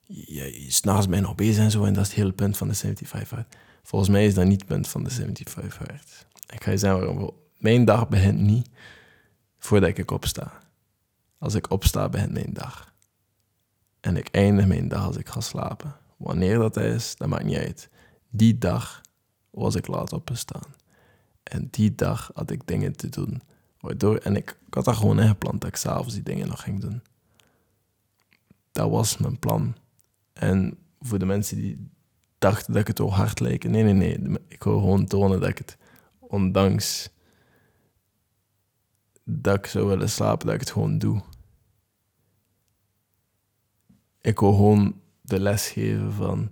je 0.04 0.66
s'nachts 0.68 1.08
ben 1.08 1.16
je 1.16 1.22
nog 1.22 1.36
bezig 1.36 1.64
en 1.64 1.72
zo 1.72 1.84
en 1.84 1.94
dat 1.94 2.04
is 2.04 2.10
het 2.10 2.18
hele 2.18 2.32
punt 2.32 2.58
van 2.58 2.68
de 2.68 2.74
75 2.74 3.30
Hard. 3.30 3.56
Volgens 3.84 4.12
mij 4.12 4.26
is 4.26 4.34
dat 4.34 4.46
niet 4.46 4.60
het 4.60 4.70
punt 4.70 4.88
van 4.88 5.04
de 5.04 5.10
75 5.10 5.78
Hard. 5.78 6.26
Ik 6.54 6.64
ga 6.64 6.72
je 6.72 6.78
zeggen 6.78 7.00
waarom. 7.00 7.32
Mijn 7.58 7.86
dag 7.86 8.10
begint 8.10 8.40
niet 8.40 8.70
voordat 9.58 9.98
ik 9.98 10.12
opsta. 10.12 10.52
Als 11.38 11.54
ik 11.54 11.72
opsta, 11.72 12.10
begint 12.10 12.32
mijn 12.32 12.54
dag. 12.54 12.94
En 14.00 14.18
ik 14.18 14.28
eindig 14.32 14.66
mijn 14.68 14.88
dag 14.88 15.06
als 15.06 15.18
ik 15.18 15.30
ga 15.30 15.42
slapen. 15.42 15.96
Wanneer 16.18 16.58
dat 16.58 16.78
is, 16.78 17.16
dat 17.18 17.28
maakt 17.28 17.44
niet 17.44 17.58
uit. 17.58 17.90
Die 18.36 18.58
dag 18.58 19.02
was 19.50 19.76
ik 19.76 19.88
laat 19.88 20.14
opgestaan. 20.14 20.74
En 21.44 21.68
die 21.72 21.96
dag 21.96 22.32
had 22.34 22.52
ik 22.52 22.68
dingen 22.68 22.96
te 22.96 23.10
doen. 23.10 23.42
Waardoor, 23.80 24.18
en 24.18 24.36
ik, 24.36 24.58
had 24.70 24.86
dat 24.86 24.96
gewoon 24.96 25.20
ingepland 25.20 25.62
dat 25.62 25.70
ik 25.70 25.76
s'avonds 25.76 26.14
die 26.14 26.24
dingen 26.24 26.48
nog 26.48 26.62
ging 26.62 26.80
doen. 26.80 27.02
Dat 28.72 28.90
was 28.90 29.18
mijn 29.18 29.40
plan. 29.40 29.76
En 30.34 30.78
voor 31.00 31.20
de 31.20 31.26
mensen 31.26 31.58
die 31.58 31.90
dachten 32.38 32.72
dat 32.72 32.82
ik 32.82 32.88
het 32.88 32.98
zo 32.98 33.10
hard 33.10 33.40
leek, 33.40 33.64
nee, 33.64 33.84
nee, 33.84 33.94
nee. 33.94 34.40
Ik 34.48 34.64
wil 34.64 34.80
gewoon 34.80 35.06
tonen 35.06 35.40
dat 35.40 35.50
ik 35.50 35.58
het, 35.58 35.78
ondanks 36.20 37.10
dat 39.24 39.56
ik 39.56 39.66
zou 39.66 39.88
willen 39.88 40.10
slapen, 40.10 40.46
dat 40.46 40.56
ik 40.56 40.62
het 40.62 40.72
gewoon 40.72 40.98
doe. 40.98 41.22
Ik 44.22 44.40
wil 44.40 44.54
gewoon 44.54 45.02
de 45.22 45.40
les 45.40 45.70
geven 45.70 46.14
van 46.14 46.50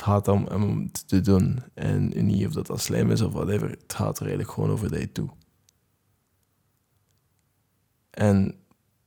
het 0.00 0.08
gaat 0.08 0.28
om, 0.28 0.80
het 0.82 1.08
te 1.08 1.20
doen. 1.20 1.62
En 1.74 2.26
niet 2.26 2.46
of 2.46 2.52
dat, 2.52 2.66
dat 2.66 2.80
slim 2.80 3.10
is 3.10 3.20
of 3.20 3.32
whatever. 3.32 3.70
Het 3.70 3.94
gaat 3.94 4.16
er 4.16 4.22
eigenlijk 4.22 4.52
gewoon 4.52 4.70
over 4.70 4.90
dat 4.90 5.00
je 5.00 5.10
doet. 5.12 5.30
En 8.10 8.54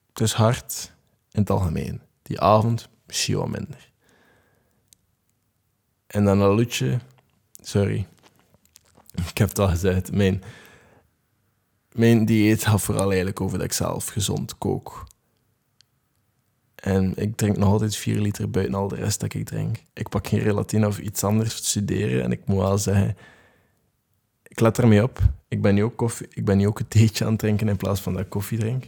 het 0.07 0.19
is 0.19 0.33
hard 0.33 0.93
in 1.31 1.39
het 1.39 1.49
algemeen. 1.49 2.01
Die 2.21 2.39
avond 2.39 2.89
misschien 3.05 3.37
wat 3.37 3.47
minder. 3.47 3.91
En 6.07 6.25
dan 6.25 6.39
een 6.39 6.55
lutje. 6.55 6.99
Sorry. 7.51 8.07
Ik 9.27 9.37
heb 9.37 9.49
het 9.49 9.59
al 9.59 9.67
gezegd. 9.67 10.11
Mijn, 10.11 10.43
mijn 11.91 12.25
dieet 12.25 12.65
gaat 12.65 12.81
vooral 12.81 13.07
eigenlijk 13.07 13.41
over 13.41 13.57
dat 13.57 13.67
ik 13.67 13.73
zelf 13.73 14.07
gezond 14.07 14.57
kook. 14.57 15.07
En 16.83 17.13
ik 17.15 17.35
drink 17.35 17.57
nog 17.57 17.69
altijd 17.69 17.95
4 17.95 18.19
liter 18.19 18.49
buiten 18.49 18.75
al 18.75 18.87
de 18.87 18.95
rest 18.95 19.19
dat 19.19 19.33
ik 19.33 19.45
drink. 19.45 19.77
Ik 19.93 20.09
pak 20.09 20.27
geen 20.27 20.39
relatine 20.39 20.87
of 20.87 20.99
iets 20.99 21.23
anders 21.23 21.61
te 21.61 21.65
studeren. 21.65 22.23
En 22.23 22.31
ik 22.31 22.45
moet 22.45 22.57
wel 22.57 22.77
zeggen, 22.77 23.17
ik 24.43 24.59
let 24.59 24.77
ermee 24.77 25.03
op. 25.03 25.19
Ik 25.47 25.61
ben 25.61 25.75
nu 25.75 25.83
ook, 25.83 25.95
koffie, 25.95 26.27
ik 26.29 26.45
ben 26.45 26.57
nu 26.57 26.67
ook 26.67 26.79
een 26.79 26.87
theetje 26.87 27.25
aan 27.25 27.31
het 27.31 27.39
drinken 27.39 27.67
in 27.67 27.77
plaats 27.77 28.01
van 28.01 28.13
dat 28.13 28.21
ik 28.21 28.29
koffie 28.29 28.57
drink. 28.57 28.85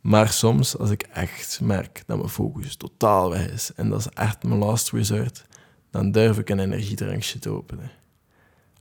Maar 0.00 0.28
soms, 0.28 0.78
als 0.78 0.90
ik 0.90 1.02
echt 1.02 1.60
merk 1.60 2.02
dat 2.06 2.16
mijn 2.16 2.28
focus 2.28 2.76
totaal 2.76 3.30
weg 3.30 3.50
is 3.50 3.72
en 3.74 3.88
dat 3.88 3.98
is 3.98 4.08
echt 4.08 4.42
mijn 4.42 4.58
last 4.58 4.90
resort, 4.90 5.44
dan 5.90 6.12
durf 6.12 6.38
ik 6.38 6.48
een 6.48 6.58
energiedrankje 6.58 7.38
te 7.38 7.50
openen. 7.50 7.90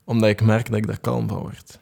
Omdat 0.03 0.29
ik 0.29 0.41
merk 0.41 0.69
dat 0.69 0.77
ik 0.77 0.87
daar 0.87 0.99
kalm 0.99 1.27
van 1.27 1.39
word. 1.39 1.79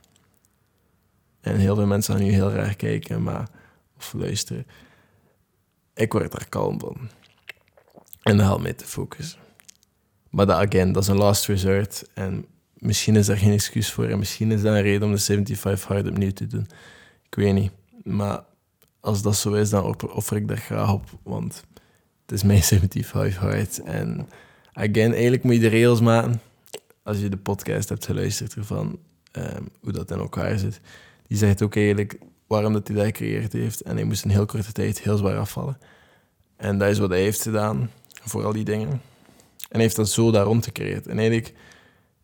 En 1.41 1.56
heel 1.56 1.75
veel 1.75 1.86
mensen 1.86 2.13
gaan 2.13 2.23
nu 2.23 2.32
heel 2.32 2.51
raar 2.51 2.75
kijken, 2.75 3.23
maar, 3.23 3.49
of 3.97 4.13
luisteren. 4.13 4.65
Ik 5.95 6.12
word 6.12 6.31
daar 6.31 6.49
kalm 6.49 6.79
van. 6.79 6.97
En 8.21 8.38
dat 8.38 8.45
helpt 8.45 8.62
mij 8.62 8.73
te 8.73 8.86
focussen. 8.86 9.39
Maar 10.29 10.45
dat, 10.45 10.58
again, 10.67 10.91
dat 10.91 11.03
is 11.03 11.10
een 11.10 11.17
last 11.17 11.45
resort. 11.45 12.03
En 12.13 12.45
misschien 12.73 13.15
is 13.15 13.25
daar 13.25 13.38
geen 13.38 13.51
excuus 13.51 13.91
voor. 13.91 14.05
En 14.05 14.19
misschien 14.19 14.51
is 14.51 14.62
dat 14.62 14.73
een 14.73 14.81
reden 14.81 15.08
om 15.08 15.13
de 15.13 15.19
75 15.19 15.88
hard 15.88 16.08
opnieuw 16.08 16.31
te 16.31 16.47
doen. 16.47 16.67
Ik 17.27 17.36
weet 17.36 17.53
niet. 17.53 17.71
Maar 18.03 18.43
als 18.99 19.21
dat 19.21 19.36
zo 19.36 19.53
is, 19.53 19.69
dan 19.69 20.01
offer 20.12 20.38
ik 20.38 20.47
daar 20.47 20.58
graag 20.58 20.93
op. 20.93 21.19
Want 21.23 21.63
het 22.21 22.31
is 22.31 22.43
mijn 22.43 22.63
75 22.63 23.38
hard. 23.38 23.79
En 23.79 24.29
again, 24.73 25.13
eigenlijk 25.13 25.43
moet 25.43 25.53
je 25.53 25.60
de 25.60 25.69
rails 25.69 26.01
maken. 26.01 26.41
Als 27.03 27.19
je 27.19 27.29
de 27.29 27.38
podcast 27.38 27.89
hebt 27.89 28.05
geluisterd 28.05 28.55
ervan, 28.55 28.99
um, 29.31 29.69
hoe 29.81 29.91
dat 29.91 30.12
in 30.12 30.17
elkaar 30.17 30.60
zit. 30.60 30.79
Die 31.27 31.38
zegt 31.38 31.62
ook 31.62 31.75
eigenlijk 31.75 32.17
waarom 32.47 32.73
dat 32.73 32.88
hij 32.88 32.95
dat 32.95 33.05
gecreëerd 33.05 33.53
heeft. 33.53 33.81
En 33.81 33.95
hij 33.95 34.05
moest 34.05 34.23
in 34.23 34.29
heel 34.29 34.45
korte 34.45 34.71
tijd 34.71 35.01
heel 35.01 35.17
zwaar 35.17 35.38
afvallen. 35.38 35.77
En 36.55 36.77
dat 36.77 36.89
is 36.89 36.99
wat 36.99 37.10
hij 37.10 37.21
heeft 37.21 37.41
gedaan 37.41 37.91
voor 38.23 38.45
al 38.45 38.53
die 38.53 38.65
dingen. 38.65 39.01
En 39.69 39.79
heeft 39.79 39.95
dat 39.95 40.10
zo 40.10 40.31
daar 40.31 40.45
rond 40.45 40.65
gecreëerd. 40.65 41.08
En 41.08 41.17
eigenlijk, 41.17 41.53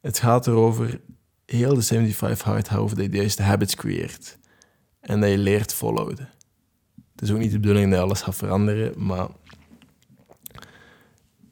het 0.02 0.20
gaat 0.20 0.48
erover, 0.48 1.00
heel 1.46 1.76
de 1.76 1.82
75 1.82 2.48
hard 2.48 2.76
over 2.76 2.96
dat 2.96 3.06
je 3.06 3.12
de 3.12 3.18
juiste 3.18 3.42
habits 3.42 3.76
creëert. 3.76 4.38
En 5.00 5.20
dat 5.20 5.30
je 5.30 5.38
leert 5.38 5.74
volhouden. 5.74 6.30
Het 7.12 7.22
is 7.22 7.32
ook 7.32 7.38
niet 7.38 7.52
de 7.52 7.60
bedoeling 7.60 7.90
dat 7.90 8.00
je 8.00 8.06
alles 8.06 8.22
gaat 8.22 8.36
veranderen, 8.36 8.94
maar 9.06 9.28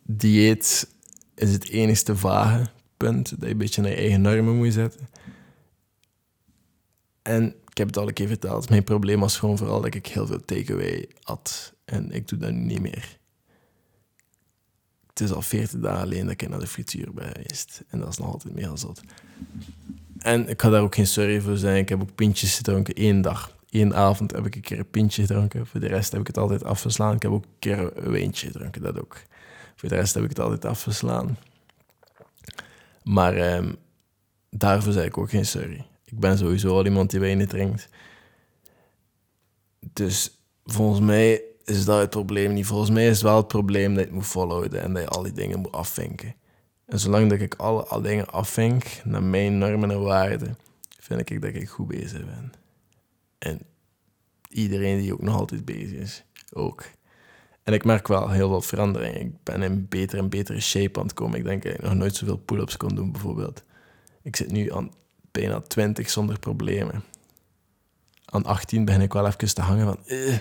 dieet 0.04 0.94
is 1.36 1.52
het 1.52 1.70
enigste 1.70 2.16
vage 2.16 2.70
punt 2.98 3.30
dat 3.30 3.40
je 3.40 3.50
een 3.50 3.58
beetje 3.58 3.82
naar 3.82 3.92
je 3.92 3.98
eigen 3.98 4.22
normen 4.22 4.56
moet 4.56 4.74
zetten. 4.74 5.08
En 7.22 7.56
ik 7.70 7.78
heb 7.78 7.88
het 7.88 7.98
al 7.98 8.08
een 8.08 8.14
keer 8.14 8.28
verteld. 8.28 8.70
Mijn 8.70 8.84
probleem 8.84 9.20
was 9.20 9.38
gewoon 9.38 9.58
vooral 9.58 9.82
dat 9.82 9.96
ik 9.96 10.08
heel 10.08 10.28
veel 10.28 10.46
takeaway 10.46 11.10
had. 11.24 11.74
En 11.86 12.12
ik 12.12 12.28
doe 12.28 12.40
dat 12.40 12.52
nu 12.52 12.60
niet 12.60 12.82
meer. 12.82 13.18
Het 15.08 15.20
is 15.20 15.32
al 15.32 15.42
40 15.42 15.80
dagen 15.80 16.02
alleen 16.02 16.24
dat 16.24 16.32
ik 16.32 16.50
naar 16.50 16.60
de 16.60 16.68
frituur 16.68 17.14
ben 17.14 17.32
geweest. 17.32 17.84
En 17.88 18.00
dat 18.00 18.08
is 18.08 18.18
nog 18.18 18.32
altijd 18.32 18.54
meer 18.54 18.72
zot. 18.74 19.02
En 20.18 20.50
ik 20.50 20.62
ga 20.62 20.70
daar 20.70 20.82
ook 20.82 20.96
geen 20.96 21.08
sorry 21.08 21.42
voor 21.42 21.58
zijn. 21.58 21.78
Ik 21.78 21.90
heb 21.90 22.02
ook 22.02 22.16
pintjes 22.16 22.58
gedronken 22.58 22.94
één 22.94 23.22
dag. 23.22 23.58
Eén 23.70 23.96
avond 23.96 24.32
heb 24.32 24.46
ik 24.46 24.56
een 24.56 24.62
keer 24.62 24.80
een 24.80 24.90
pintje 24.90 25.22
gedronken. 25.22 25.68
Voor 25.68 25.80
de 25.80 25.88
rest 25.88 26.12
heb 26.12 26.22
ik 26.22 26.28
het 26.28 26.38
altijd 26.38 26.64
afgeslaan. 26.64 27.16
Ik 27.16 27.22
heb 27.22 27.32
ook 27.32 27.44
een 27.44 27.60
keer 27.60 27.98
een 27.98 28.12
wijntje 28.12 28.48
gedronken, 28.48 28.82
dat 28.82 29.00
ook. 29.00 29.22
Voor 29.76 29.90
de 29.90 29.96
rest 29.96 30.14
heb 30.14 30.24
ik 30.24 30.30
het 30.30 30.40
altijd 30.40 30.66
afgeslaan. 30.66 31.38
Maar 33.04 33.56
um, 33.56 33.76
daarvoor 34.50 34.94
zei 34.94 35.06
ik 35.06 35.18
ook 35.18 35.30
geen 35.30 35.46
sorry. 35.46 35.86
Ik 36.12 36.20
ben 36.20 36.38
sowieso 36.38 36.78
al 36.78 36.86
iemand 36.86 37.12
die 37.12 37.20
wijn 37.20 37.48
drinkt. 37.48 37.90
Dus 39.94 40.42
volgens 40.66 41.00
mij 41.00 41.42
is 41.64 41.86
dat 41.86 42.00
het 42.00 42.10
probleem 42.10 42.54
niet. 42.54 42.66
Volgens 42.66 42.90
mij 42.90 43.08
is 43.08 43.12
het 43.12 43.22
wel 43.22 43.38
het 43.38 43.48
probleem 43.48 43.96
dat 43.96 44.04
het 44.04 44.14
moet 44.14 44.28
volhouden 44.28 44.82
en 44.82 44.94
dat 44.94 45.04
je 45.04 45.10
al 45.10 45.24
die 45.24 45.32
dingen 45.32 45.60
moet 45.60 45.72
afvinken. 45.72 46.36
En 46.86 47.00
zolang 47.00 47.30
dat 47.30 47.40
ik 47.40 47.56
alle, 47.56 47.84
alle 47.84 48.02
dingen 48.02 48.30
afvink 48.30 48.86
naar 49.04 49.24
mijn 49.24 49.58
normen 49.58 49.92
en 49.92 50.02
waarden, 50.02 50.58
vind 51.00 51.30
ik 51.30 51.42
dat 51.42 51.54
ik 51.54 51.70
goed 51.70 51.88
bezig 51.88 52.26
ben. 52.26 52.52
En 53.38 53.62
iedereen 54.50 55.00
die 55.00 55.14
ook 55.14 55.22
nog 55.22 55.36
altijd 55.36 55.66
bezig 55.66 56.00
is, 56.00 56.24
ook. 56.54 56.86
En 57.64 57.74
ik 57.74 57.86
merk 57.86 58.08
wel 58.08 58.30
heel 58.30 58.50
veel 58.50 58.62
verandering. 58.62 59.16
Ik 59.16 59.44
ben 59.44 59.62
in 59.62 59.88
betere 59.90 60.22
en 60.22 60.30
betere 60.30 60.60
shape 60.60 61.00
aan 61.00 61.06
het 61.06 61.14
komen. 61.14 61.38
Ik 61.38 61.46
denk 61.46 61.64
dat 61.64 61.74
ik 61.74 61.82
nog 61.82 61.94
nooit 61.94 62.16
zoveel 62.16 62.38
pull-ups 62.38 62.78
kon 62.78 62.96
doen, 62.96 63.12
bijvoorbeeld. 63.12 63.64
Ik 64.22 64.36
zit 64.36 64.52
nu 64.52 64.72
aan 64.72 64.92
bijna 65.32 65.60
20 65.60 66.10
zonder 66.10 66.40
problemen. 66.40 67.04
Aan 68.26 68.46
18 68.46 68.86
begin 68.86 69.02
ik 69.02 69.14
wel 69.14 69.28
even 69.28 69.54
te 69.54 69.62
hangen 69.62 69.86
van... 69.86 70.06
Eh. 70.06 70.38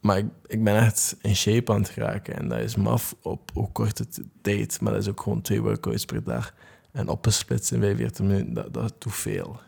Maar 0.00 0.22
ik, 0.46 0.64
ben 0.64 0.76
echt 0.76 1.16
in 1.20 1.36
shape 1.36 1.72
aan 1.72 1.80
het 1.80 1.88
geraken. 1.88 2.36
En 2.36 2.48
dat 2.48 2.58
is 2.58 2.76
maf 2.76 3.14
op, 3.22 3.50
op 3.54 3.72
korte 3.72 4.06
tijd. 4.40 4.80
Maar 4.80 4.92
dat 4.92 5.02
is 5.02 5.08
ook 5.08 5.20
gewoon 5.20 5.42
twee 5.42 5.62
workouts 5.62 6.04
per 6.04 6.24
dag. 6.24 6.54
En 6.92 7.08
opgesplitst 7.08 7.72
in 7.72 7.80
45 7.80 8.26
minuten, 8.26 8.54
dat, 8.54 8.74
dat 8.74 8.94
doet 8.98 9.14
veel. 9.14 9.60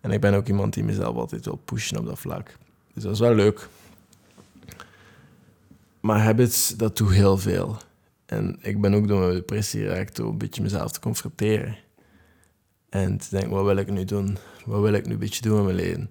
En 0.00 0.10
ik 0.10 0.20
ben 0.20 0.34
ook 0.34 0.48
iemand 0.48 0.74
die 0.74 0.84
mezelf 0.84 1.16
altijd 1.16 1.44
wil 1.44 1.60
pushen 1.64 1.98
op 1.98 2.06
dat 2.06 2.18
vlak. 2.18 2.56
Dus 2.94 3.02
dat 3.02 3.12
is 3.12 3.18
wel 3.18 3.34
leuk. 3.34 3.68
Maar 6.00 6.20
habits, 6.20 6.76
dat 6.76 6.96
doet 6.96 7.10
heel 7.10 7.38
veel. 7.38 7.76
En 8.26 8.58
ik 8.60 8.80
ben 8.80 8.94
ook 8.94 9.08
door 9.08 9.20
mijn 9.20 9.32
depressie 9.32 9.80
geraakt 9.80 10.16
door 10.16 10.28
een 10.28 10.38
beetje 10.38 10.62
mezelf 10.62 10.92
te 10.92 11.00
confronteren. 11.00 11.76
En 12.90 13.18
te 13.18 13.26
denken, 13.30 13.50
wat 13.50 13.64
wil 13.64 13.76
ik 13.76 13.90
nu 13.90 14.04
doen? 14.04 14.38
Wat 14.64 14.80
wil 14.80 14.92
ik 14.92 15.06
nu 15.06 15.12
een 15.12 15.18
beetje 15.18 15.42
doen 15.42 15.58
in 15.58 15.64
mijn 15.64 15.76
leven? 15.76 16.10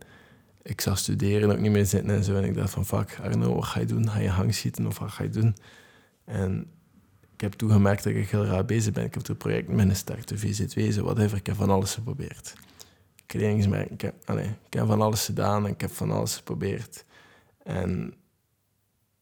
ik 0.69 0.81
zag 0.81 0.97
studeren 0.97 1.51
ook 1.51 1.59
niet 1.59 1.71
meer 1.71 1.85
zitten 1.85 2.15
en 2.15 2.23
zo. 2.23 2.35
En 2.35 2.43
ik 2.43 2.55
dacht 2.55 2.73
van, 2.73 2.85
fuck, 2.85 3.19
Arno, 3.21 3.55
wat 3.55 3.65
ga 3.65 3.79
je 3.79 3.85
doen? 3.85 4.09
Ga 4.09 4.19
je 4.19 4.29
hangschieten 4.29 4.87
of 4.87 4.99
wat 4.99 5.11
ga 5.11 5.23
je 5.23 5.29
doen? 5.29 5.55
En 6.25 6.71
ik 7.33 7.41
heb 7.41 7.53
toen 7.53 7.71
gemerkt 7.71 8.03
dat 8.03 8.13
ik 8.13 8.29
heel 8.29 8.45
raar 8.45 8.65
bezig 8.65 8.93
ben. 8.93 9.03
Ik 9.03 9.13
heb 9.13 9.27
het 9.27 9.37
project 9.37 9.67
Minister, 9.67 10.25
de 10.25 10.37
VZW, 10.37 11.01
whatever. 11.01 11.37
Ik 11.37 11.45
heb 11.45 11.55
van 11.55 11.69
alles 11.69 11.93
geprobeerd. 11.93 12.53
Ik 13.89 14.01
heb, 14.01 14.15
allez, 14.25 14.47
ik 14.65 14.73
heb 14.73 14.85
van 14.85 15.01
alles 15.01 15.25
gedaan 15.25 15.65
en 15.65 15.71
ik 15.71 15.81
heb 15.81 15.91
van 15.91 16.11
alles 16.11 16.35
geprobeerd. 16.35 17.05
En 17.63 18.13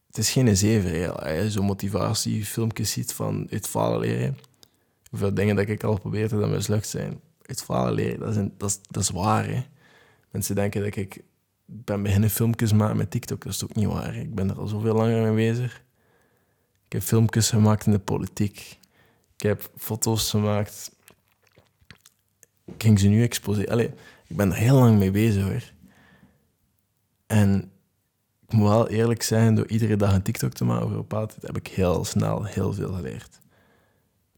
het 0.06 0.18
is 0.18 0.30
geen 0.30 0.56
zeven, 0.56 1.22
Als 1.22 1.30
je 1.30 1.50
zo'n 1.50 1.64
motivatiefilmpjes 1.64 2.90
ziet 2.90 3.12
van 3.12 3.46
uit 3.50 3.66
falen 3.66 4.00
leren. 4.00 4.38
Hoeveel 5.10 5.34
dingen 5.34 5.56
dat 5.56 5.68
ik 5.68 5.84
al 5.84 5.94
geprobeerd 5.94 6.30
heb 6.30 6.40
dat 6.40 6.50
mislukt 6.50 6.86
zijn. 6.86 7.20
Uit 7.48 7.62
falen 7.62 7.92
leren, 7.92 8.18
dat 8.18 8.36
is, 8.36 8.50
dat 8.58 8.80
dat 8.88 9.08
waar. 9.08 9.68
Mensen 10.30 10.54
denken 10.54 10.82
dat 10.82 10.96
ik 10.96 11.22
ben 11.64 12.02
beginnen 12.02 12.30
filmpjes 12.30 12.72
maken 12.72 12.96
met 12.96 13.10
TikTok. 13.10 13.44
Dat 13.44 13.52
is 13.52 13.64
ook 13.64 13.74
niet 13.74 13.86
waar. 13.86 14.16
Ik 14.16 14.34
ben 14.34 14.50
er 14.50 14.58
al 14.58 14.66
zoveel 14.66 14.94
langer 14.94 15.32
mee 15.32 15.52
bezig. 15.52 15.82
Ik 16.86 16.92
heb 16.92 17.02
filmpjes 17.02 17.50
gemaakt 17.50 17.86
in 17.86 17.92
de 17.92 17.98
politiek. 17.98 18.78
Ik 19.36 19.42
heb 19.42 19.70
foto's 19.76 20.30
gemaakt. 20.30 20.92
Ik 22.64 22.82
ging 22.82 22.98
ze 22.98 23.08
nu 23.08 23.22
exposeren. 23.22 23.70
Allee, 23.70 23.90
ik 24.26 24.36
ben 24.36 24.50
er 24.50 24.56
heel 24.56 24.76
lang 24.76 24.98
mee 24.98 25.10
bezig 25.10 25.42
hoor. 25.42 25.72
En 27.26 27.70
ik 28.46 28.52
moet 28.52 28.68
wel 28.68 28.88
eerlijk 28.88 29.22
zijn, 29.22 29.54
door 29.54 29.66
iedere 29.66 29.96
dag 29.96 30.14
een 30.14 30.22
TikTok 30.22 30.52
te 30.52 30.64
maken 30.64 30.84
over 30.84 31.04
een 31.10 31.30
heb 31.40 31.56
ik 31.56 31.66
heel 31.66 32.04
snel 32.04 32.44
heel 32.44 32.72
veel 32.72 32.92
geleerd. 32.92 33.37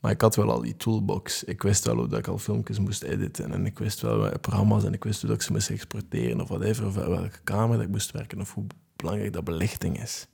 Maar 0.00 0.10
ik 0.10 0.20
had 0.20 0.36
wel 0.36 0.50
al 0.50 0.60
die 0.60 0.76
toolbox. 0.76 1.44
Ik 1.44 1.62
wist 1.62 1.84
wel 1.84 1.96
hoe 1.96 2.08
dat 2.08 2.18
ik 2.18 2.26
al 2.26 2.38
filmpjes 2.38 2.78
moest 2.78 3.02
editen. 3.02 3.52
En 3.52 3.66
ik 3.66 3.78
wist 3.78 4.00
wel 4.00 4.18
welke 4.18 4.38
programma's 4.38 4.84
en 4.84 4.92
ik 4.92 5.04
wist 5.04 5.20
hoe 5.20 5.28
dat 5.28 5.38
ik 5.38 5.44
ze 5.44 5.52
moest 5.52 5.70
exporteren 5.70 6.40
of 6.40 6.48
whatever. 6.48 6.86
Of 6.86 6.94
welke 6.94 7.42
camera 7.44 7.76
dat 7.76 7.86
ik 7.86 7.90
moest 7.90 8.10
werken 8.10 8.40
of 8.40 8.54
hoe 8.54 8.66
belangrijk 8.96 9.32
dat 9.32 9.44
belichting 9.44 10.02
is. 10.02 10.26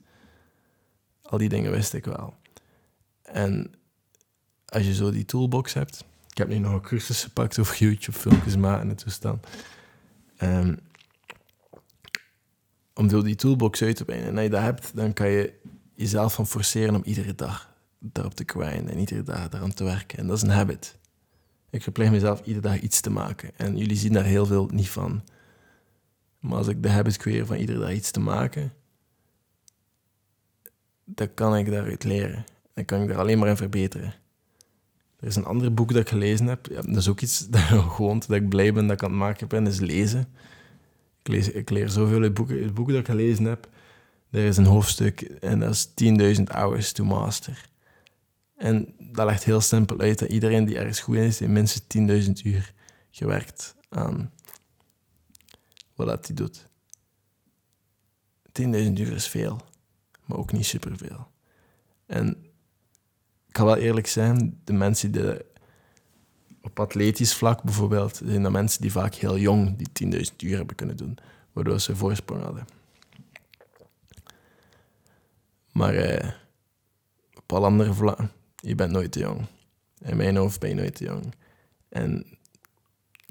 Al 1.21 1.37
die 1.37 1.49
dingen 1.49 1.71
wist 1.71 1.93
ik 1.93 2.05
wel. 2.05 2.33
En 3.21 3.71
als 4.65 4.83
je 4.83 4.93
zo 4.93 5.11
die 5.11 5.25
toolbox 5.25 5.73
hebt... 5.73 6.05
Ik 6.29 6.37
heb 6.37 6.47
nu 6.47 6.57
nog 6.57 6.73
een 6.73 6.81
cursus 6.81 7.23
gepakt 7.23 7.59
over 7.59 7.77
YouTube 7.77 8.17
filmpjes 8.17 8.55
maken 8.55 8.89
en 8.89 8.95
toestand. 8.95 9.47
Um, 10.41 10.79
om 12.93 13.09
zo 13.09 13.21
die 13.21 13.35
toolbox 13.35 13.81
uit 13.81 13.95
te 13.95 14.05
brengen. 14.05 14.27
En 14.27 14.33
als 14.33 14.43
je 14.43 14.49
dat 14.49 14.61
hebt, 14.61 14.95
dan 14.95 15.13
kan 15.13 15.29
je 15.29 15.53
jezelf 15.95 16.33
van 16.33 16.47
forceren 16.47 16.95
om 16.95 17.01
iedere 17.03 17.35
dag 17.35 17.76
daarop 17.99 18.33
te 18.33 18.43
kwijnen 18.43 18.89
en 18.91 18.99
iedere 18.99 19.23
dag 19.23 19.49
daaraan 19.49 19.73
te 19.73 19.83
werken. 19.83 20.17
En 20.17 20.27
dat 20.27 20.37
is 20.37 20.43
een 20.43 20.49
habit. 20.49 20.97
Ik 21.69 21.83
verplicht 21.83 22.11
mezelf 22.11 22.39
iedere 22.45 22.67
dag 22.67 22.79
iets 22.79 23.01
te 23.01 23.09
maken. 23.09 23.51
En 23.57 23.77
jullie 23.77 23.97
zien 23.97 24.13
daar 24.13 24.23
heel 24.23 24.45
veel 24.45 24.69
niet 24.73 24.89
van. 24.89 25.23
Maar 26.39 26.57
als 26.57 26.67
ik 26.67 26.83
de 26.83 26.89
habit 26.89 27.17
creëer 27.17 27.45
van 27.45 27.55
iedere 27.55 27.79
dag 27.79 27.91
iets 27.91 28.11
te 28.11 28.19
maken, 28.19 28.73
dan 31.03 31.33
kan 31.33 31.55
ik 31.55 31.71
daaruit 31.71 32.03
leren. 32.03 32.45
Dan 32.73 32.85
kan 32.85 33.01
ik 33.01 33.07
daar 33.07 33.17
alleen 33.17 33.39
maar 33.39 33.49
in 33.49 33.57
verbeteren. 33.57 34.13
Er 35.19 35.27
is 35.27 35.35
een 35.35 35.45
ander 35.45 35.73
boek 35.73 35.91
dat 35.91 36.01
ik 36.01 36.09
gelezen 36.09 36.47
heb. 36.47 36.65
Ja, 36.65 36.81
dat 36.81 36.95
is 36.95 37.07
ook 37.07 37.21
iets 37.21 37.47
dat, 37.49 37.61
gewoon, 37.61 38.19
dat 38.19 38.37
ik 38.37 38.49
blij 38.49 38.73
ben 38.73 38.87
dat 38.87 38.95
ik 38.95 39.03
aan 39.03 39.09
het 39.09 39.19
maken 39.19 39.47
ben, 39.47 39.67
is 39.67 39.79
lezen. 39.79 40.27
Ik, 41.21 41.27
lees, 41.27 41.51
ik 41.51 41.69
leer 41.69 41.89
zoveel 41.89 42.21
uit 42.21 42.33
boeken. 42.33 42.63
Het 42.63 42.73
boek 42.73 42.87
dat 42.87 42.99
ik 42.99 43.05
gelezen 43.05 43.45
heb, 43.45 43.69
er 44.29 44.43
is 44.43 44.57
een 44.57 44.65
hoofdstuk 44.65 45.21
en 45.21 45.59
dat 45.59 45.69
is 45.69 45.87
10.000 46.37 46.43
hours 46.43 46.91
to 46.91 47.05
master. 47.05 47.69
En 48.57 48.93
dat 48.99 49.25
legt 49.25 49.43
heel 49.43 49.61
simpel 49.61 49.99
uit 49.99 50.19
dat 50.19 50.29
iedereen 50.29 50.65
die 50.65 50.77
ergens 50.77 50.99
goed 50.99 51.15
is, 51.15 51.41
in 51.41 51.51
minstens 51.51 52.27
10.000 52.27 52.31
uur 52.43 52.73
gewerkt 53.11 53.75
aan 53.89 54.31
wat 55.95 56.27
hij 56.27 56.35
doet. 56.35 56.65
10.000 58.61 58.65
uur 58.93 59.13
is 59.13 59.27
veel, 59.27 59.61
maar 60.25 60.37
ook 60.37 60.51
niet 60.51 60.65
superveel. 60.65 61.27
En 62.05 62.45
ik 63.47 63.57
ga 63.57 63.65
wel 63.65 63.75
eerlijk 63.75 64.07
zijn, 64.07 64.61
de 64.63 64.73
mensen 64.73 65.11
die 65.11 65.45
op 66.61 66.79
atletisch 66.79 67.35
vlak 67.35 67.63
bijvoorbeeld, 67.63 68.21
zijn 68.25 68.43
dat 68.43 68.51
mensen 68.51 68.81
die 68.81 68.91
vaak 68.91 69.13
heel 69.13 69.37
jong 69.37 69.77
die 69.77 70.13
10.000 70.31 70.35
uur 70.37 70.57
hebben 70.57 70.75
kunnen 70.75 70.97
doen, 70.97 71.17
waardoor 71.51 71.79
ze 71.79 71.95
voorsprong 71.95 72.43
hadden. 72.43 72.67
Maar 75.71 75.93
eh, 75.93 76.31
op 77.35 77.53
alle 77.53 77.65
andere 77.65 77.93
vlakken 77.93 78.31
je 78.61 78.75
bent 78.75 78.91
nooit 78.91 79.11
te 79.11 79.19
jong. 79.19 79.45
In 80.01 80.17
mijn 80.17 80.35
hoofd 80.35 80.59
ben 80.59 80.69
je 80.69 80.75
nooit 80.75 80.95
te 80.95 81.03
jong. 81.03 81.33
En 81.89 82.25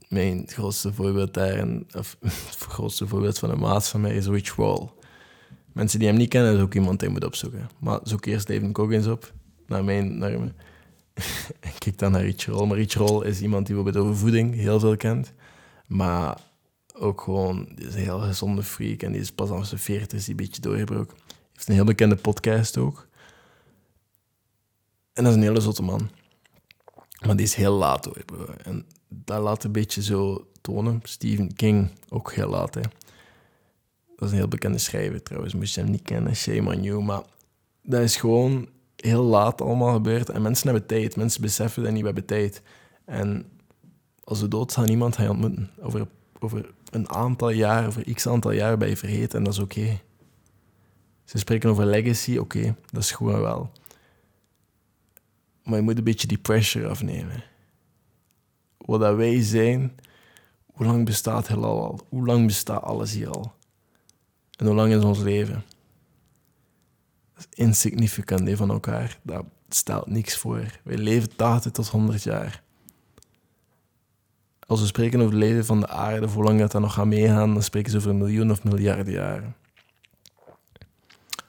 mijn 0.09 0.49
grootste 0.49 0.93
voorbeeld 0.93 1.35
daarin, 1.35 1.87
of 1.97 2.17
het 2.21 2.57
grootste 2.59 3.07
voorbeeld 3.07 3.39
van 3.39 3.51
een 3.51 3.59
maat 3.59 3.89
van 3.89 4.01
mij 4.01 4.17
is 4.17 4.27
Rich 4.27 4.55
Roll. 4.55 4.89
Mensen 5.73 5.99
die 5.99 6.09
hem 6.09 6.17
niet 6.17 6.29
kennen, 6.29 6.55
is 6.55 6.61
ook 6.61 6.75
iemand 6.75 7.01
die 7.01 7.09
moet 7.09 7.25
opzoeken. 7.25 7.69
Maar 7.79 8.01
zoek 8.03 8.27
eerst 8.27 8.47
David 8.47 8.73
Coggins 8.73 9.07
op, 9.07 9.33
naar 9.67 9.85
mijn, 9.85 10.19
naar 10.19 10.41
me. 10.41 10.53
en 11.61 11.71
kijk 11.79 11.99
dan 11.99 12.13
naar 12.13 12.23
Rich 12.23 12.47
Roll. 12.47 12.67
Maar 12.67 12.77
Rich 12.77 12.95
Roll 12.95 13.27
is 13.27 13.41
iemand 13.41 13.67
die 13.67 13.75
bijvoorbeeld 13.75 14.05
over 14.05 14.19
voeding 14.19 14.55
heel 14.55 14.81
veel 14.81 14.97
kent. 14.97 15.33
Maar 15.87 16.41
ook 16.95 17.21
gewoon, 17.21 17.69
die 17.75 17.87
is 17.87 17.95
een 17.95 18.01
heel 18.01 18.21
gezonde 18.21 18.63
freak 18.63 19.03
en 19.03 19.13
die 19.13 19.21
is 19.21 19.33
pas 19.33 19.51
aan 19.51 19.67
zijn 19.67 19.81
veertig, 19.81 20.21
die 20.21 20.31
een 20.31 20.37
beetje 20.37 20.61
doorgebroken. 20.61 21.17
heeft 21.53 21.69
een 21.69 21.75
heel 21.75 21.85
bekende 21.85 22.17
podcast 22.17 22.79
ook. 22.79 23.06
En 25.17 25.25
dat 25.25 25.33
is 25.33 25.35
een 25.35 25.43
hele 25.43 25.61
zotte 25.61 25.83
man. 25.83 26.11
Maar 27.27 27.37
die 27.37 27.47
is 27.47 27.55
heel 27.55 27.73
laat 27.73 28.05
hoor. 28.05 28.55
En 28.63 28.87
dat 29.09 29.43
laat 29.43 29.65
een 29.65 29.73
beetje 29.73 30.03
zo 30.03 30.47
tonen. 30.61 31.01
Stephen 31.03 31.55
King, 31.55 31.91
ook 32.09 32.33
heel 32.33 32.49
laat, 32.49 32.75
hè. 32.75 32.81
Dat 34.17 34.29
is 34.29 34.31
een 34.31 34.37
heel 34.37 34.49
bekende 34.49 34.79
schrijver 34.79 35.23
trouwens, 35.23 35.55
moest 35.55 35.75
je 35.75 35.81
hem 35.81 35.91
niet 35.91 36.03
kennen, 36.03 36.37
shame 36.37 36.75
on 36.75 36.83
you. 36.83 37.03
Maar 37.03 37.23
dat 37.83 38.01
is 38.01 38.17
gewoon 38.17 38.69
heel 38.97 39.23
laat 39.23 39.61
allemaal 39.61 39.93
gebeurd. 39.93 40.29
En 40.31 40.43
mensen 40.43 40.69
hebben 40.69 40.87
tijd, 40.87 41.17
mensen 41.17 41.41
beseffen 41.41 41.83
dat 41.83 41.93
niet, 41.93 42.01
we 42.01 42.07
hebben 42.07 42.27
tijd. 42.27 42.63
En 43.05 43.47
als 44.25 44.41
we 44.41 44.49
dood 44.49 44.73
gaan, 44.73 44.85
niemand 44.85 45.17
gaan 45.17 45.29
ontmoeten. 45.31 45.71
Over, 45.81 46.07
over 46.39 46.75
een 46.91 47.09
aantal 47.09 47.51
jaar, 47.51 47.87
over 47.87 48.15
x 48.15 48.27
aantal 48.27 48.51
jaar 48.51 48.77
ben 48.77 48.89
je 48.89 48.97
vergeten 48.97 49.39
en 49.39 49.45
dat 49.45 49.53
is 49.53 49.59
oké. 49.59 50.01
Ze 51.25 51.39
spreken 51.39 51.71
over 51.71 51.87
legacy, 51.87 52.37
oké, 52.37 52.77
dat 52.93 53.03
is 53.03 53.13
gewoon 53.13 53.41
wel. 53.41 53.71
Maar 55.67 55.77
je 55.79 55.83
moet 55.83 55.99
een 55.99 56.05
beetje 56.05 56.27
die 56.27 56.39
pressure 56.39 56.89
afnemen. 56.89 57.45
Wat 58.77 59.01
dat 59.01 59.17
wij 59.17 59.43
zijn, 59.43 59.99
hoe 60.73 60.87
lang 60.87 61.05
bestaat 61.05 61.49
het 61.49 61.63
al? 61.63 62.01
Hoe 62.09 62.27
lang 62.27 62.47
bestaat 62.47 62.83
alles 62.83 63.13
hier 63.13 63.31
al? 63.31 63.53
En 64.57 64.67
hoe 64.67 64.75
lang 64.75 64.93
is 64.93 65.03
ons 65.03 65.19
leven? 65.19 65.65
Dat 67.35 67.47
is 67.51 67.59
insignificant 67.59 68.51
van 68.51 68.71
elkaar. 68.71 69.19
Dat 69.23 69.45
stelt 69.69 70.07
niks 70.07 70.37
voor. 70.37 70.81
Wij 70.85 70.97
leven 70.97 71.37
80 71.37 71.73
tot 71.73 71.89
100 71.89 72.23
jaar. 72.23 72.63
Als 74.67 74.81
we 74.81 74.87
spreken 74.87 75.21
over 75.21 75.33
het 75.33 75.43
leven 75.43 75.65
van 75.65 75.81
de 75.81 75.89
aarde, 75.89 76.27
hoe 76.27 76.45
lang 76.45 76.59
dat, 76.59 76.73
dat 76.73 76.81
nog 76.81 76.93
gaat 76.93 77.07
meegaan, 77.07 77.55
dan 77.55 77.63
spreken 77.63 77.91
ze 77.91 77.97
over 77.97 78.11
een 78.11 78.19
miljoen 78.19 78.51
of 78.51 78.65
miljarden 78.65 79.13
jaren. 79.13 79.57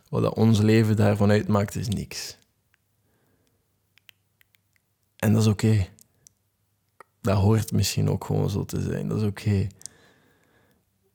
Wat 0.10 0.22
dat 0.22 0.36
ons 0.36 0.60
leven 0.60 0.96
daarvan 0.96 1.30
uitmaakt, 1.30 1.76
is 1.76 1.88
niks. 1.88 2.38
En 5.18 5.34
dat 5.34 5.42
is 5.42 5.48
oké. 5.48 5.88
Dat 7.22 7.38
hoort 7.38 7.72
misschien 7.72 8.10
ook 8.10 8.26
gewoon 8.26 8.50
zo 8.50 8.66
te 8.66 8.82
zijn. 8.82 9.08
Dat 9.08 9.22
is 9.22 9.28
oké. 9.28 9.68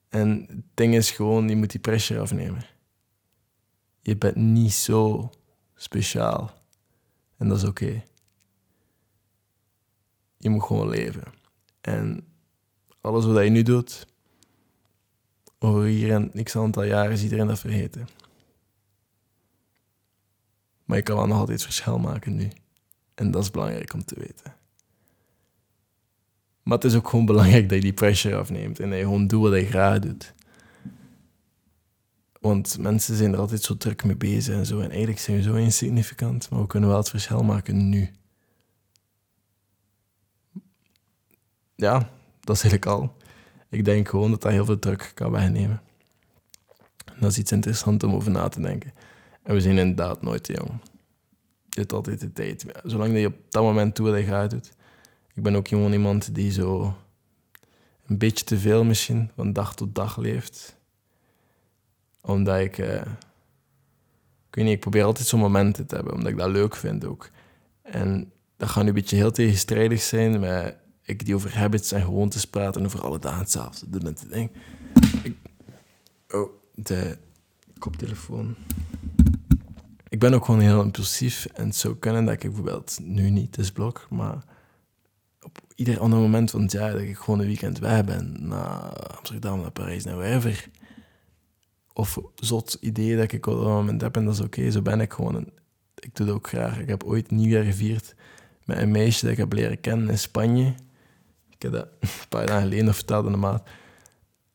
En 0.09 0.45
het 0.49 0.65
ding 0.75 0.95
is 0.95 1.11
gewoon, 1.11 1.49
je 1.49 1.57
moet 1.57 1.71
die 1.71 1.81
pressure 1.81 2.21
afnemen. 2.21 2.67
Je 4.01 4.17
bent 4.17 4.37
niet 4.37 4.73
zo 4.73 5.31
speciaal. 5.75 6.51
En 7.37 7.49
dat 7.49 7.57
is 7.57 7.65
oké. 7.65 8.03
Je 10.38 10.51
moet 10.51 10.62
gewoon 10.62 10.88
leven. 10.88 11.33
En 11.81 12.27
alles 13.01 13.25
wat 13.25 13.45
je 13.45 13.51
nu 13.51 13.62
doet, 13.62 14.07
over 15.59 15.83
hier 15.85 16.12
en 16.12 16.31
niks 16.33 16.57
aantal 16.57 16.83
jaren 16.83 17.12
is 17.12 17.23
iedereen 17.23 17.47
dat 17.47 17.59
vergeten. 17.59 18.09
Maar 20.85 20.97
je 20.97 21.03
kan 21.03 21.17
wel 21.17 21.27
nog 21.27 21.38
altijd 21.38 21.62
verschil 21.62 21.99
maken 21.99 22.35
nu. 22.35 22.51
En 23.14 23.31
dat 23.31 23.42
is 23.42 23.51
belangrijk 23.51 23.92
om 23.92 24.05
te 24.05 24.14
weten. 24.18 24.55
Maar 26.62 26.77
het 26.77 26.85
is 26.85 26.94
ook 26.94 27.09
gewoon 27.09 27.27
belangrijk 27.27 27.68
dat 27.68 27.79
je 27.79 27.85
die 27.85 27.92
pressure 27.92 28.37
afneemt 28.37 28.81
en 28.81 28.88
dat 28.88 28.98
je 28.98 29.05
gewoon 29.05 29.27
doet 29.27 29.42
wat 29.42 29.61
je 29.61 29.66
graag 29.66 29.98
doet. 29.98 30.35
Want 32.40 32.79
mensen 32.79 33.16
zijn 33.16 33.33
er 33.33 33.38
altijd 33.38 33.62
zo 33.62 33.77
druk 33.77 34.05
mee 34.05 34.16
bezig 34.16 34.55
en 34.55 34.66
zo. 34.66 34.81
En 34.81 34.90
eigenlijk 34.90 35.20
zijn 35.20 35.37
we 35.37 35.42
zo 35.42 35.55
insignificant, 35.55 36.51
maar 36.51 36.61
we 36.61 36.66
kunnen 36.66 36.88
wel 36.88 36.98
het 36.98 37.09
verschil 37.11 37.42
maken 37.42 37.88
nu. 37.88 38.11
Ja, 41.75 41.98
dat 42.40 42.57
is 42.57 42.62
eigenlijk 42.62 42.87
al. 42.87 43.16
Ik 43.68 43.85
denk 43.85 44.09
gewoon 44.09 44.31
dat 44.31 44.42
dat 44.42 44.53
heel 44.53 44.64
veel 44.64 44.79
druk 44.79 45.12
kan 45.14 45.31
wegnemen. 45.31 45.83
dat 47.20 47.31
is 47.31 47.38
iets 47.38 47.53
interessants 47.53 48.05
om 48.05 48.14
over 48.14 48.31
na 48.31 48.48
te 48.48 48.61
denken. 48.61 48.92
En 49.42 49.55
we 49.55 49.61
zijn 49.61 49.79
inderdaad 49.79 50.22
nooit 50.22 50.44
te 50.44 50.53
jong 50.53 50.81
hebt 51.79 51.93
altijd 51.93 52.21
de 52.21 52.33
tijd. 52.33 52.67
Zolang 52.85 53.19
je 53.19 53.27
op 53.27 53.37
dat 53.49 53.63
moment 53.63 53.97
doet 53.97 54.09
wat 54.09 54.19
je 54.19 54.25
gaat 54.25 54.51
doet. 54.51 54.73
Ik 55.35 55.43
ben 55.43 55.55
ook 55.55 55.69
gewoon 55.69 55.93
iemand 55.93 56.35
die 56.35 56.53
zo 56.53 56.97
een 58.07 58.19
beetje 58.19 58.45
te 58.45 58.59
veel 58.59 58.85
misschien 58.85 59.31
van 59.35 59.53
dag 59.53 59.75
tot 59.75 59.95
dag 59.95 60.17
leeft. 60.17 60.77
Omdat 62.21 62.61
ik, 62.61 62.79
uh, 62.79 63.03
ik 64.51 64.57
niet, 64.57 64.69
ik 64.69 64.81
probeer 64.81 65.05
altijd 65.05 65.27
zo'n 65.27 65.41
momenten 65.41 65.87
te 65.87 65.95
hebben, 65.95 66.15
omdat 66.15 66.31
ik 66.31 66.39
dat 66.39 66.51
leuk 66.51 66.77
vind 66.77 67.05
ook. 67.05 67.31
En 67.83 68.33
dat 68.57 68.69
gaat 68.69 68.83
nu 68.83 68.89
een 68.89 68.95
beetje 68.95 69.17
heel 69.17 69.31
tegenstrijdig 69.31 70.01
zijn 70.01 70.41
met 70.41 70.77
ik 71.03 71.25
die 71.25 71.35
over 71.35 71.57
habits 71.57 71.93
en 71.93 72.03
gewoontes 72.03 72.45
praat 72.45 72.77
en 72.77 72.85
over 72.85 73.03
alle 73.03 73.19
dagen 73.19 73.39
hetzelfde 73.39 74.01
met 74.01 74.27
ding. 74.31 74.51
Ik, 75.23 75.37
oh, 76.31 76.51
de 76.75 77.17
koptelefoon. 77.79 78.57
Ik 80.12 80.18
ben 80.18 80.35
ook 80.35 80.44
gewoon 80.44 80.61
heel 80.61 80.83
impulsief 80.83 81.46
en 81.55 81.66
het 81.66 81.77
zou 81.77 81.96
kunnen 81.96 82.25
dat 82.25 82.35
ik 82.35 82.40
bijvoorbeeld 82.40 82.98
nu 83.03 83.31
niet, 83.31 83.59
is 83.59 83.72
blok, 83.72 84.07
maar 84.11 84.44
op 85.40 85.61
ieder 85.75 86.01
ander 86.01 86.18
moment 86.18 86.51
van 86.51 86.62
het 86.62 86.72
jaar 86.72 86.92
dat 86.92 87.01
ik 87.01 87.16
gewoon 87.16 87.40
een 87.40 87.46
weekend 87.46 87.79
weg 87.79 88.05
ben 88.05 88.37
naar 88.48 88.92
Amsterdam, 89.16 89.61
naar 89.61 89.70
Parijs, 89.70 90.05
naar 90.05 90.16
wherever. 90.16 90.68
Of 91.92 92.18
zot 92.35 92.79
idee 92.81 93.16
dat 93.16 93.33
ik 93.33 93.46
op 93.46 93.57
dat 93.57 93.66
moment 93.66 94.01
heb 94.01 94.16
en 94.16 94.25
dat 94.25 94.35
is 94.35 94.40
oké, 94.40 94.70
zo 94.70 94.83
ben 94.83 95.01
ik 95.01 95.12
gewoon. 95.12 95.51
ik 95.94 96.16
doe 96.16 96.27
het 96.27 96.35
ook 96.35 96.48
graag. 96.48 96.79
Ik 96.79 96.88
heb 96.88 97.05
ooit 97.05 97.31
nieuwjaar 97.31 97.64
gevierd 97.64 98.14
met 98.64 98.79
een 98.79 98.90
meisje 98.90 99.22
dat 99.22 99.33
ik 99.33 99.38
heb 99.38 99.53
leren 99.53 99.81
kennen 99.81 100.09
in 100.09 100.18
Spanje. 100.18 100.75
Ik 101.51 101.62
heb 101.62 101.72
dat 101.72 101.88
een 102.01 102.29
paar 102.29 102.46
dagen 102.46 102.62
geleden 102.62 102.94
verteld 102.94 103.27
in 103.27 103.33
de 103.33 103.38
maat. 103.38 103.68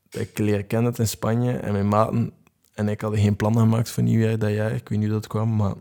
Dat 0.10 0.22
ik 0.22 0.38
leren 0.38 0.68
kennen 0.68 0.96
in 0.96 1.08
Spanje 1.08 1.58
en 1.58 1.72
mijn 1.72 1.88
maten 1.88 2.34
en 2.78 2.90
ik 2.90 3.02
hadden 3.02 3.20
geen 3.20 3.36
plannen 3.36 3.62
gemaakt 3.62 3.90
voor 3.90 4.04
nieuwjaar 4.04 4.40
dat 4.40 4.52
jaar. 4.52 4.72
Ik 4.72 4.90
weet 4.90 5.00
niet 5.00 5.08
hoe 5.08 5.20
dat 5.20 5.28
kwam, 5.28 5.56
maar 5.56 5.74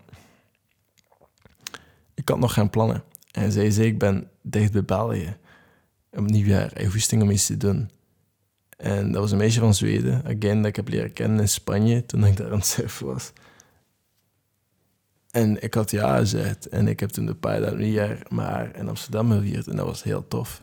ik 2.15 2.29
had 2.29 2.39
nog 2.39 2.53
geen 2.53 2.71
plannen. 2.71 3.03
En 3.31 3.53
zij 3.53 3.71
zei, 3.71 3.87
ik 3.87 3.99
ben 3.99 4.31
dicht 4.43 4.73
bij 4.73 4.85
België. 4.85 5.37
Om 6.11 6.25
nieuwjaar, 6.25 6.71
hij 6.75 6.85
hoeft 6.85 7.13
om 7.13 7.31
iets 7.31 7.47
te 7.47 7.57
doen. 7.57 7.91
En 8.77 9.13
dat 9.13 9.21
was 9.21 9.31
een 9.31 9.39
meisje 9.39 9.61
van 9.61 9.75
Zweden, 9.75 10.25
again, 10.25 10.57
dat 10.57 10.67
ik 10.67 10.77
heb 10.77 10.89
leren 10.89 11.13
kennen 11.13 11.41
in 11.41 11.49
Spanje, 11.49 12.07
toen 12.07 12.25
ik 12.25 12.37
daar 12.37 12.51
aan 12.51 12.59
het 12.59 12.67
surfen 12.67 13.07
was. 13.07 13.33
En 15.31 15.63
ik 15.63 15.75
had 15.75 15.91
ja 15.91 16.17
gezegd. 16.17 16.69
En 16.69 16.89
ik 16.89 17.01
heb 17.01 17.11
toen 17.11 17.27
een 17.27 17.39
paar 17.39 17.61
dagen 17.61 17.79
nieuwjaar 17.79 18.19
maar 18.29 18.77
in 18.77 18.89
Amsterdam 18.89 19.31
gevierd. 19.31 19.67
En 19.67 19.77
dat 19.77 19.87
was 19.87 20.03
heel 20.03 20.29
tof. 20.29 20.63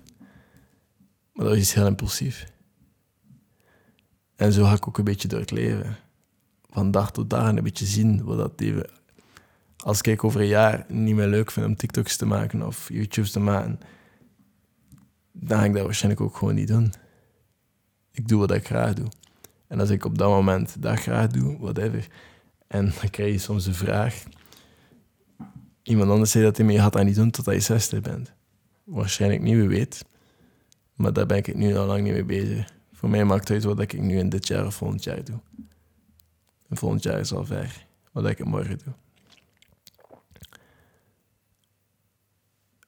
Maar 1.34 1.46
dat 1.46 1.54
was 1.54 1.58
iets 1.58 1.74
heel 1.74 1.88
impulsief. 1.88 2.52
En 4.36 4.54
zo 4.54 4.64
ga 4.64 4.74
ik 4.74 4.88
ook 4.88 4.98
een 4.98 5.04
beetje 5.04 5.28
door 5.28 5.40
het 5.40 5.52
leven. 5.52 5.98
Van 6.74 6.92
dag 6.92 7.12
tot 7.12 7.30
dag 7.30 7.48
een 7.48 7.64
beetje 7.64 7.86
zien 7.86 8.24
wat 8.24 8.38
dat 8.38 8.62
even 8.62 8.90
als 9.84 10.02
ik 10.02 10.24
over 10.24 10.42
een 10.42 10.48
jaar 10.48 10.86
niet 10.88 11.16
meer 11.16 11.28
leuk 11.28 11.52
vind 11.52 11.66
om 11.66 11.76
TikToks 11.76 12.18
te 12.18 12.26
maken 12.26 12.66
of 12.66 12.90
YouTube's 12.90 13.32
te 13.32 13.40
maken, 13.40 13.80
dan 15.32 15.60
ga 15.60 15.66
ik 15.66 15.74
dat 15.74 15.86
waarschijnlijk 15.86 16.22
ook 16.22 16.38
gewoon 16.38 16.56
niet 16.56 16.68
doen. 16.68 16.94
Ik 18.12 18.28
doe 18.28 18.40
wat 18.40 18.52
ik 18.52 18.66
graag 18.66 18.94
doe. 18.94 19.08
En 19.68 19.80
als 19.80 19.90
ik 19.90 20.06
op 20.06 20.18
dat 20.18 20.30
moment 20.30 20.82
dat 20.82 21.00
graag 21.00 21.28
doe, 21.28 21.58
whatever, 21.60 22.08
en 22.68 22.86
dan 22.86 23.10
krijg 23.10 23.32
je 23.32 23.38
soms 23.38 23.64
de 23.64 23.74
vraag, 23.74 24.24
iemand 25.84 26.10
anders 26.10 26.32
zei 26.32 26.44
dat 26.44 26.58
hij 26.58 26.66
me 26.66 26.78
gaat 26.78 26.94
dat 26.94 27.04
niet 27.04 27.16
doen 27.16 27.32
totdat 27.32 27.54
je 27.54 27.60
60 27.60 28.02
bent. 28.02 28.34
Waarschijnlijk 28.84 29.42
niet, 29.42 29.56
wie 29.56 29.68
weet. 29.68 30.06
Maar 30.96 31.14
daar 31.14 31.26
ben 31.26 31.38
ik 31.38 31.56
nu 31.56 31.76
al 31.76 31.86
lang 31.86 32.04
niet 32.04 32.14
mee 32.14 32.26
bezig. 32.26 32.70
Voor 32.92 33.10
mij 33.10 33.26
maakt 33.26 33.48
het 33.48 33.52
uit 33.52 33.64
wat 33.64 33.80
ik 33.80 34.02
nu 34.02 34.18
in 34.18 34.30
dit 34.30 34.48
jaar 34.48 34.66
of 34.66 34.76
volgend 34.76 35.04
jaar 35.04 35.24
doe. 35.24 35.40
En 36.74 36.80
volgend 36.80 37.04
jaar 37.04 37.20
is 37.20 37.34
al 37.34 37.46
ver, 37.46 37.86
wat 38.12 38.26
ik 38.26 38.46
morgen 38.46 38.80
doe. 38.84 38.94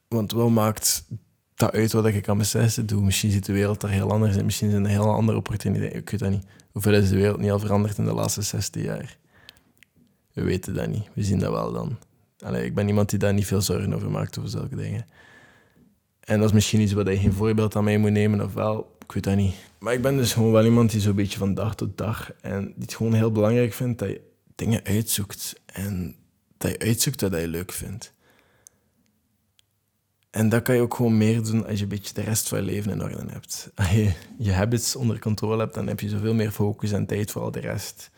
Want 0.08 0.32
wat 0.32 0.50
maakt 0.50 1.08
dat 1.56 1.72
uit 1.72 1.92
wat 1.92 2.06
ik 2.06 2.30
aan 2.30 2.36
mijn 2.36 2.48
zesde 2.48 2.86
doe? 2.86 3.02
Misschien 3.02 3.32
ziet 3.32 3.46
de 3.46 3.54
wereld 3.54 3.84
er 3.84 3.90
heel 3.90 4.12
anders 4.12 4.36
uit. 4.36 4.46
Misschien 4.46 4.70
zijn 4.70 4.84
er 4.84 4.90
heel 4.90 5.14
andere 5.14 5.38
opportuniteiten. 5.38 6.00
Ik 6.00 6.10
weet 6.10 6.20
dat 6.20 6.30
niet. 6.30 6.46
Hoeveel 6.72 6.94
is 6.94 7.10
de 7.10 7.16
wereld 7.16 7.40
niet 7.40 7.52
al 7.52 7.60
veranderd 7.60 7.98
in 7.98 8.06
de 8.06 8.14
laatste 8.14 8.42
60 8.42 8.84
jaar? 8.84 9.18
We 10.34 10.44
weten 10.44 10.74
dat 10.74 10.88
niet. 10.88 11.10
We 11.14 11.24
zien 11.24 11.40
dat 11.40 11.52
wel 11.52 11.72
dan. 11.72 11.98
Allee, 12.40 12.66
ik 12.66 12.76
ben 12.76 12.88
iemand 12.88 13.10
die 13.10 13.20
daar 13.20 13.34
niet 13.34 13.46
veel 13.46 13.62
zorgen 13.62 13.94
over 13.94 14.12
maakt, 14.12 14.38
over 14.38 14.50
zulke 14.50 14.76
dingen. 14.76 15.06
En 16.20 16.40
dat 16.40 16.48
is 16.48 16.54
misschien 16.54 16.82
iets 16.82 16.94
wat 16.94 17.08
je 17.08 17.18
geen 17.18 17.34
voorbeeld 17.34 17.76
aan 17.76 17.84
mij 17.84 17.98
moet 17.98 18.12
nemen, 18.12 18.42
of 18.42 18.54
wel. 18.54 18.95
Ik 19.06 19.12
weet 19.12 19.24
dat 19.24 19.36
niet. 19.36 19.56
Maar 19.80 19.94
ik 19.94 20.02
ben 20.02 20.18
dus 20.18 20.34
gewoon 20.34 20.52
wel 20.52 20.66
iemand 20.66 20.92
die 20.92 21.02
zo'n 21.02 21.16
beetje 21.16 21.38
van 21.38 21.54
dag 21.54 21.76
tot 21.76 21.98
dag... 21.98 22.32
en 22.42 22.64
die 22.66 22.74
het 22.78 22.96
gewoon 22.96 23.14
heel 23.14 23.32
belangrijk 23.32 23.74
vindt 23.74 24.00
dat 24.00 24.10
je 24.10 24.22
dingen 24.56 24.84
uitzoekt. 24.84 25.54
En 25.66 26.16
dat 26.58 26.72
je 26.72 26.80
uitzoekt 26.80 27.22
wat 27.22 27.32
je 27.32 27.48
leuk 27.48 27.72
vindt. 27.72 28.14
En 30.30 30.50
dat 30.50 30.62
kan 30.62 30.76
je 30.76 30.82
ook 30.82 30.94
gewoon 30.94 31.18
meer 31.18 31.44
doen 31.44 31.66
als 31.66 31.78
je 31.78 31.84
een 31.84 31.90
beetje 31.90 32.14
de 32.14 32.22
rest 32.22 32.48
van 32.48 32.58
je 32.58 32.66
leven 32.66 32.92
in 32.92 33.04
orde 33.04 33.24
hebt. 33.28 33.70
Als 33.76 33.90
je 33.90 34.12
je 34.38 34.52
habits 34.52 34.96
onder 34.96 35.20
controle 35.20 35.60
hebt, 35.60 35.74
dan 35.74 35.88
heb 35.88 36.00
je 36.00 36.10
zoveel 36.10 36.34
meer 36.34 36.52
focus 36.52 36.92
en 36.92 37.06
tijd 37.06 37.32
voor 37.32 37.42
al 37.42 37.52
de 37.52 37.60
rest. 37.60 38.12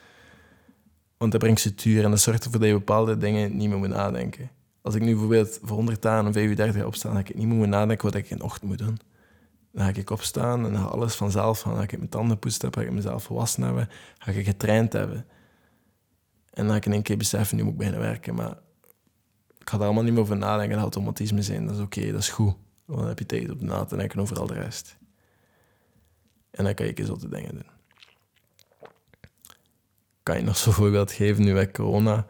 Want 1.17 1.31
dat 1.31 1.41
brengt 1.41 1.59
structuur 1.59 2.03
en 2.03 2.09
dat 2.09 2.19
zorgt 2.19 2.43
ervoor 2.43 2.59
dat 2.59 2.69
je 2.69 2.75
bepaalde 2.75 3.17
dingen 3.17 3.57
niet 3.57 3.69
meer 3.69 3.77
moet 3.77 3.87
nadenken. 3.87 4.49
Als 4.81 4.95
ik 4.95 5.01
nu 5.01 5.11
bijvoorbeeld 5.11 5.59
voor 5.61 5.75
100 5.75 6.01
dagen 6.01 6.27
of 6.27 6.33
35 6.33 6.83
opstaan, 6.83 7.13
dan 7.13 7.23
ga 7.23 7.29
ik 7.29 7.35
niet 7.35 7.47
meer 7.47 7.67
nadenken 7.67 8.05
wat 8.05 8.15
ik 8.15 8.29
in 8.29 8.37
de 8.37 8.43
ochtend 8.43 8.69
moet 8.69 8.77
doen. 8.77 8.99
Dan 9.77 9.85
ga 9.85 9.99
ik 9.99 10.09
opstaan 10.09 10.65
en 10.65 10.75
ga 10.75 10.83
alles 10.83 11.15
vanzelf 11.15 11.59
gaan. 11.59 11.71
Dan 11.71 11.81
ga 11.81 11.87
ik 11.87 11.97
mijn 11.97 12.09
tanden 12.09 12.39
poetsen 12.39 12.61
hebben, 12.61 12.81
ga 12.81 12.87
ik 12.87 12.93
mezelf 12.93 13.25
gewassen 13.25 13.63
hebben, 13.63 13.89
ga 14.17 14.31
ik 14.31 14.45
getraind 14.45 14.93
hebben. 14.93 15.25
En 16.53 16.63
dan 16.63 16.69
ga 16.69 16.75
ik 16.75 16.85
in 16.85 16.93
één 16.93 17.01
keer 17.01 17.17
beseffen, 17.17 17.57
nu 17.57 17.63
moet 17.63 17.71
ik 17.71 17.77
beginnen 17.77 18.01
werken. 18.01 18.35
Maar 18.35 18.57
ik 19.57 19.69
ga 19.69 19.77
daar 19.77 19.85
allemaal 19.85 20.03
niet 20.03 20.13
meer 20.13 20.21
over 20.21 20.37
nadenken. 20.37 20.73
Dat 20.73 20.83
automatisme 20.83 21.41
zijn. 21.41 21.65
Dat 21.65 21.75
is 21.75 21.81
oké, 21.81 22.11
dat 22.11 22.21
is 22.21 22.29
goed. 22.29 22.55
Want 22.85 22.99
dan 22.99 23.07
heb 23.07 23.19
je 23.19 23.25
tijd 23.25 23.51
om 23.51 23.65
na 23.65 23.85
te 23.85 23.95
denken 23.95 24.19
over 24.19 24.39
al 24.39 24.47
de 24.47 24.53
rest. 24.53 24.97
En 26.51 26.63
dan 26.63 26.73
kan 26.73 26.85
je 26.85 26.93
eens 26.93 27.19
de 27.19 27.29
dingen 27.29 27.53
doen. 27.53 27.69
Kan 30.23 30.37
je 30.37 30.43
nog 30.43 30.57
zo'n 30.57 30.73
voorbeeld 30.73 31.11
geven 31.11 31.43
nu 31.43 31.53
bij 31.53 31.71
corona? 31.71 32.25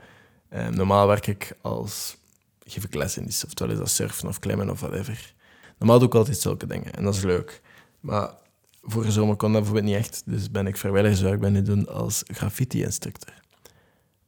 Eh, 0.50 0.68
normaal 0.68 1.08
werk 1.08 1.28
ik 1.28 1.58
als... 1.62 2.18
Geef 2.64 2.84
ik 2.84 2.94
les 2.94 3.18
in 3.18 3.26
die 3.26 3.44
oftewel 3.46 3.74
is 3.74 3.80
dat 3.80 3.90
surfen 3.90 4.28
of 4.28 4.40
klimmen 4.40 4.70
of 4.70 4.80
whatever. 4.80 5.36
Normaal 5.78 6.00
doe 6.00 6.08
ik 6.08 6.16
altijd 6.16 6.38
zulke 6.38 6.68
dingen. 6.68 6.94
En 6.94 7.04
dat 7.04 7.16
is 7.16 7.24
leuk. 7.24 7.62
Maar 8.00 8.34
vorige 8.82 9.12
zomer 9.12 9.36
kon 9.36 9.52
dat 9.52 9.62
bijvoorbeeld 9.62 9.94
niet 9.94 10.04
echt. 10.04 10.22
Dus 10.26 10.52
ben 10.52 10.68
ik 10.68 10.78
vrijwilligerswerk 10.78 11.40
ben 11.40 11.54
nu 11.54 11.62
doen 11.62 11.88
als 11.88 12.24
graffiti-instructor. 12.28 13.34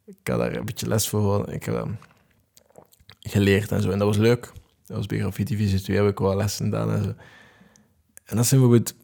Ik 0.06 0.16
had 0.24 0.40
daar 0.40 0.56
een 0.56 0.66
beetje 0.66 0.88
les 0.88 1.10
voor. 1.10 1.50
Ik 1.52 1.64
heb 1.64 1.88
geleerd 3.20 3.72
en 3.72 3.82
zo. 3.82 3.90
En 3.92 3.98
dat 3.98 4.08
was 4.08 4.18
leuk. 4.18 4.52
Dat 4.86 4.98
was 4.98 5.06
bij 5.06 5.20
Graffiti 5.20 5.56
Visie 5.56 5.82
2 5.82 5.98
heb 5.98 6.08
ik 6.08 6.20
wel 6.20 6.36
lessen 6.36 6.66
gedaan 6.66 6.92
en 6.92 7.04
zo. 7.04 7.14
En 8.24 8.36
dat 8.36 8.46
zijn 8.46 8.62
bijvoorbeeld 8.62 8.96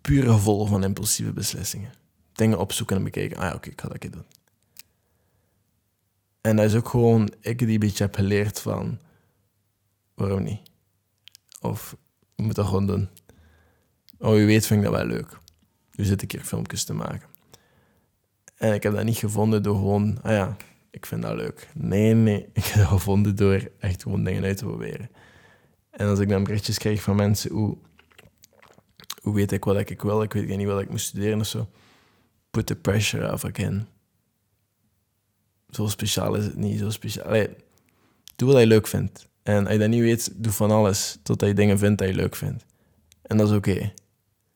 pure 0.00 0.32
gevolgen 0.32 0.68
van 0.68 0.84
impulsieve 0.84 1.32
beslissingen. 1.32 1.92
Dingen 2.32 2.58
opzoeken 2.58 2.96
en 2.96 3.04
bekijken. 3.04 3.36
Ah 3.36 3.42
ja, 3.44 3.54
oké, 3.54 3.70
ik 3.70 3.80
ga 3.80 3.88
dat 3.88 4.12
doen. 4.12 4.24
En 6.40 6.56
dat 6.56 6.64
is 6.64 6.74
ook 6.74 6.88
gewoon 6.88 7.32
ik 7.40 7.58
die 7.58 7.68
een 7.68 7.78
beetje 7.78 8.04
heb 8.04 8.14
geleerd 8.14 8.60
van... 8.60 8.98
Waarom 10.14 10.42
niet? 10.42 10.69
Of, 11.60 11.96
je 12.34 12.42
moet 12.42 12.54
dat 12.54 12.66
gewoon 12.66 12.86
doen. 12.86 13.08
Oh, 14.18 14.32
wie 14.32 14.46
weet 14.46 14.66
vind 14.66 14.84
ik 14.84 14.90
dat 14.90 14.96
wel 14.96 15.06
leuk. 15.06 15.38
Nu 15.92 16.04
zit 16.04 16.22
ik 16.22 16.32
hier 16.32 16.44
filmpjes 16.44 16.84
te 16.84 16.94
maken. 16.94 17.28
En 18.56 18.74
ik 18.74 18.82
heb 18.82 18.94
dat 18.94 19.04
niet 19.04 19.16
gevonden 19.16 19.62
door 19.62 19.74
gewoon... 19.74 20.22
Ah 20.22 20.32
ja, 20.32 20.56
ik 20.90 21.06
vind 21.06 21.22
dat 21.22 21.36
leuk. 21.36 21.68
Nee, 21.74 22.14
nee, 22.14 22.48
ik 22.52 22.64
heb 22.64 22.76
dat 22.76 22.86
gevonden 22.86 23.36
door 23.36 23.70
echt 23.78 24.02
gewoon 24.02 24.24
dingen 24.24 24.44
uit 24.44 24.56
te 24.56 24.64
proberen. 24.64 25.10
En 25.90 26.08
als 26.08 26.18
ik 26.18 26.28
dan 26.28 26.44
berichtjes 26.44 26.78
krijg 26.78 27.02
van 27.02 27.16
mensen, 27.16 27.52
hoe, 27.52 27.76
hoe 29.22 29.34
weet 29.34 29.52
ik 29.52 29.64
wat 29.64 29.90
ik 29.90 30.02
wil, 30.02 30.22
ik 30.22 30.32
weet 30.32 30.56
niet 30.56 30.66
wat 30.66 30.80
ik 30.80 30.90
moet 30.90 31.00
studeren 31.00 31.40
of 31.40 31.46
zo. 31.46 31.68
Put 32.50 32.66
the 32.66 32.76
pressure 32.76 33.32
off 33.32 33.44
again. 33.44 33.88
Zo 35.70 35.86
speciaal 35.86 36.34
is 36.34 36.44
het 36.44 36.56
niet, 36.56 36.78
zo 36.78 36.90
speciaal. 36.90 37.46
Doe 38.36 38.52
wat 38.52 38.60
je 38.60 38.66
leuk 38.66 38.86
vindt. 38.86 39.28
En 39.50 39.64
als 39.64 39.72
je 39.72 39.78
dat 39.78 39.88
niet 39.88 40.00
weet, 40.00 40.32
doe 40.36 40.52
van 40.52 40.70
alles 40.70 41.18
totdat 41.22 41.48
je 41.48 41.54
dingen 41.54 41.78
vindt 41.78 41.98
dat 41.98 42.08
je 42.08 42.14
leuk 42.14 42.36
vindt. 42.36 42.64
En 43.22 43.36
dat 43.36 43.48
is 43.50 43.56
oké. 43.56 43.74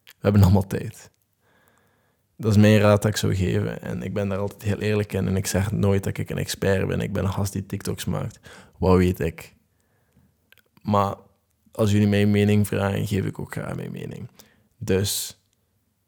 We 0.04 0.20
hebben 0.20 0.42
allemaal 0.42 0.66
tijd. 0.66 1.11
Dat 2.37 2.50
is 2.50 2.59
mijn 2.59 2.78
raad 2.78 3.02
dat 3.02 3.11
ik 3.11 3.16
zou 3.16 3.35
geven. 3.35 3.83
En 3.83 4.02
ik 4.02 4.14
ben 4.14 4.28
daar 4.28 4.38
altijd 4.38 4.62
heel 4.62 4.80
eerlijk 4.80 5.12
in. 5.12 5.26
En 5.26 5.37
ik 5.37 5.46
zeg 5.46 5.72
nooit 5.72 6.04
dat 6.04 6.18
ik 6.18 6.30
een 6.30 6.38
expert 6.38 6.87
ben. 6.87 7.00
Ik 7.00 7.12
ben 7.12 7.24
een 7.24 7.33
gast 7.33 7.52
die 7.52 7.66
TikToks 7.66 8.04
maakt. 8.04 8.40
Wat 8.78 8.96
weet 8.96 9.20
ik? 9.20 9.54
Maar 10.83 11.14
als 11.72 11.90
jullie 11.90 12.09
mijn 12.09 12.30
mening 12.30 12.66
vragen, 12.66 13.07
geef 13.07 13.24
ik 13.24 13.38
ook 13.38 13.52
graag 13.52 13.76
mijn 13.76 13.92
mening. 13.92 14.28
Dus 14.78 15.40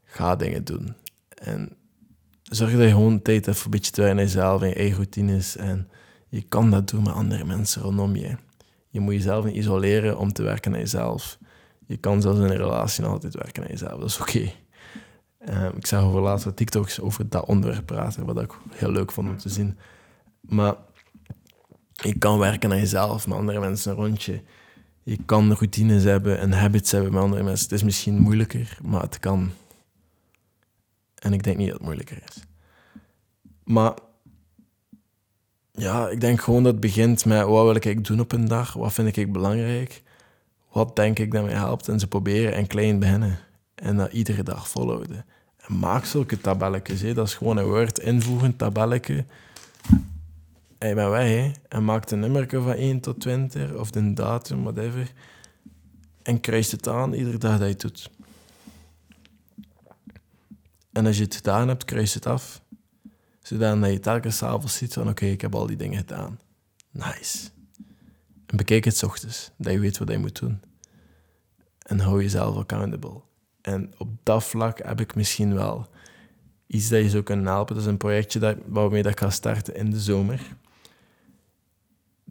ga 0.04 0.36
dingen 0.36 0.64
doen. 0.64 0.94
En 1.28 1.76
zorg 2.42 2.72
dat 2.72 2.80
je 2.80 2.88
gewoon 2.88 3.22
tijd 3.22 3.46
hebt 3.46 3.56
voor 3.56 3.66
een 3.66 3.70
beetje 3.70 3.92
te 3.92 4.08
aan 4.08 4.16
jezelf 4.16 4.62
en 4.62 4.68
je 4.68 4.74
eigen 4.74 4.96
routines. 4.96 5.56
En 5.56 5.88
je 6.28 6.42
kan 6.42 6.70
dat 6.70 6.88
doen 6.88 7.02
met 7.02 7.12
andere 7.12 7.44
mensen 7.44 7.82
rondom 7.82 8.16
je. 8.16 8.36
Je 8.96 9.02
moet 9.02 9.14
jezelf 9.14 9.44
niet 9.44 9.54
isoleren 9.54 10.18
om 10.18 10.32
te 10.32 10.42
werken 10.42 10.72
aan 10.72 10.78
jezelf. 10.78 11.38
Je 11.86 11.96
kan 11.96 12.20
zelfs 12.20 12.38
in 12.38 12.44
een 12.44 12.56
relatie 12.56 13.02
nog 13.02 13.12
altijd 13.12 13.34
werken 13.34 13.62
aan 13.62 13.68
jezelf. 13.68 14.00
Dat 14.00 14.08
is 14.08 14.20
oké. 14.20 14.52
Uh, 15.48 15.68
ik 15.76 15.86
zag 15.86 16.02
over 16.02 16.20
laatst 16.20 16.56
TikToks 16.56 17.00
over 17.00 17.28
dat 17.28 17.46
onderwerp 17.46 17.86
praten, 17.86 18.26
wat 18.26 18.40
ik 18.40 18.52
heel 18.70 18.90
leuk 18.90 19.12
vond 19.12 19.28
om 19.28 19.36
te 19.36 19.48
zien. 19.48 19.78
Maar 20.40 20.74
je 21.94 22.18
kan 22.18 22.38
werken 22.38 22.70
aan 22.70 22.78
jezelf, 22.78 23.26
met 23.26 23.38
andere 23.38 23.60
mensen 23.60 23.90
een 23.90 23.96
rondje. 23.96 24.42
Je 25.02 25.18
kan 25.26 25.52
routines 25.52 26.04
hebben 26.04 26.38
en 26.38 26.52
habits 26.52 26.90
hebben 26.90 27.12
met 27.12 27.22
andere 27.22 27.42
mensen. 27.42 27.64
Het 27.64 27.74
is 27.74 27.82
misschien 27.82 28.18
moeilijker, 28.18 28.78
maar 28.82 29.02
het 29.02 29.18
kan. 29.18 29.50
En 31.14 31.32
ik 31.32 31.42
denk 31.42 31.56
niet 31.56 31.66
dat 31.68 31.76
het 31.76 31.86
moeilijker 31.86 32.22
is. 32.28 32.42
Maar 33.64 33.94
ja, 35.76 36.08
ik 36.08 36.20
denk 36.20 36.40
gewoon 36.40 36.62
dat 36.62 36.72
het 36.72 36.80
begint 36.80 37.24
met 37.24 37.44
wat 37.44 37.64
wil 37.64 37.92
ik 37.92 38.04
doen 38.04 38.20
op 38.20 38.32
een 38.32 38.48
dag? 38.48 38.72
Wat 38.72 38.92
vind 38.92 39.16
ik 39.16 39.32
belangrijk? 39.32 40.02
Wat 40.72 40.96
denk 40.96 41.18
ik 41.18 41.32
dat 41.32 41.44
mij 41.44 41.52
helpt? 41.52 41.88
En 41.88 42.00
ze 42.00 42.06
proberen 42.06 42.54
en 42.54 42.66
klein 42.66 42.98
beginnen. 42.98 43.38
En 43.74 43.96
dat 43.96 44.12
iedere 44.12 44.42
dag 44.42 44.68
volhouden. 44.68 45.24
En 45.56 45.78
maak 45.78 46.04
zulke 46.04 46.40
tabelletjes. 46.40 47.00
Hè. 47.00 47.14
Dat 47.14 47.26
is 47.26 47.34
gewoon 47.34 47.56
een 47.56 47.64
woord 47.64 47.98
invoegen, 47.98 48.56
tabelletje. 48.56 49.24
En 50.78 50.88
je 50.88 50.94
bent 50.94 51.10
weg. 51.10 51.52
En 51.68 51.84
maak 51.84 52.10
een 52.10 52.20
nummer 52.20 52.48
van 52.50 52.72
1 52.72 53.00
tot 53.00 53.20
20 53.20 53.72
of 53.72 53.90
de 53.90 54.12
datum, 54.12 54.62
whatever. 54.62 55.12
En 56.22 56.40
kruis 56.40 56.72
het 56.72 56.88
aan 56.88 57.12
iedere 57.12 57.38
dag 57.38 57.58
dat 57.58 57.60
je 57.60 57.72
het 57.72 57.80
doet. 57.80 58.10
En 60.92 61.06
als 61.06 61.16
je 61.16 61.24
het 61.24 61.34
gedaan 61.34 61.68
hebt, 61.68 61.84
kruis 61.84 62.14
het 62.14 62.26
af. 62.26 62.60
Zodat 63.46 63.90
je 63.90 64.00
telkens 64.00 64.36
s'avonds 64.36 64.76
ziet 64.76 64.92
van 64.92 65.08
oké, 65.08 65.24
ik 65.24 65.40
heb 65.40 65.54
al 65.54 65.66
die 65.66 65.76
dingen 65.76 65.98
gedaan. 65.98 66.40
Nice. 66.90 67.48
En 68.46 68.56
bekijk 68.56 68.84
het 68.84 68.96
s 68.96 69.02
ochtends, 69.02 69.50
dat 69.56 69.72
je 69.72 69.78
weet 69.78 69.98
wat 69.98 70.10
je 70.10 70.18
moet 70.18 70.40
doen. 70.40 70.60
En 71.78 72.00
hou 72.00 72.22
jezelf 72.22 72.56
accountable. 72.56 73.20
En 73.60 73.92
op 73.98 74.08
dat 74.22 74.44
vlak 74.44 74.78
heb 74.82 75.00
ik 75.00 75.14
misschien 75.14 75.54
wel 75.54 75.88
iets 76.66 76.88
dat 76.88 77.02
je 77.02 77.10
zou 77.10 77.22
kunnen 77.22 77.46
helpen. 77.46 77.74
Dat 77.74 77.84
is 77.84 77.90
een 77.90 77.96
projectje 77.96 78.38
dat, 78.38 78.56
waarmee 78.66 79.02
dat 79.02 79.12
ik 79.12 79.18
ga 79.18 79.30
starten 79.30 79.74
in 79.74 79.90
de 79.90 80.00
zomer. 80.00 80.40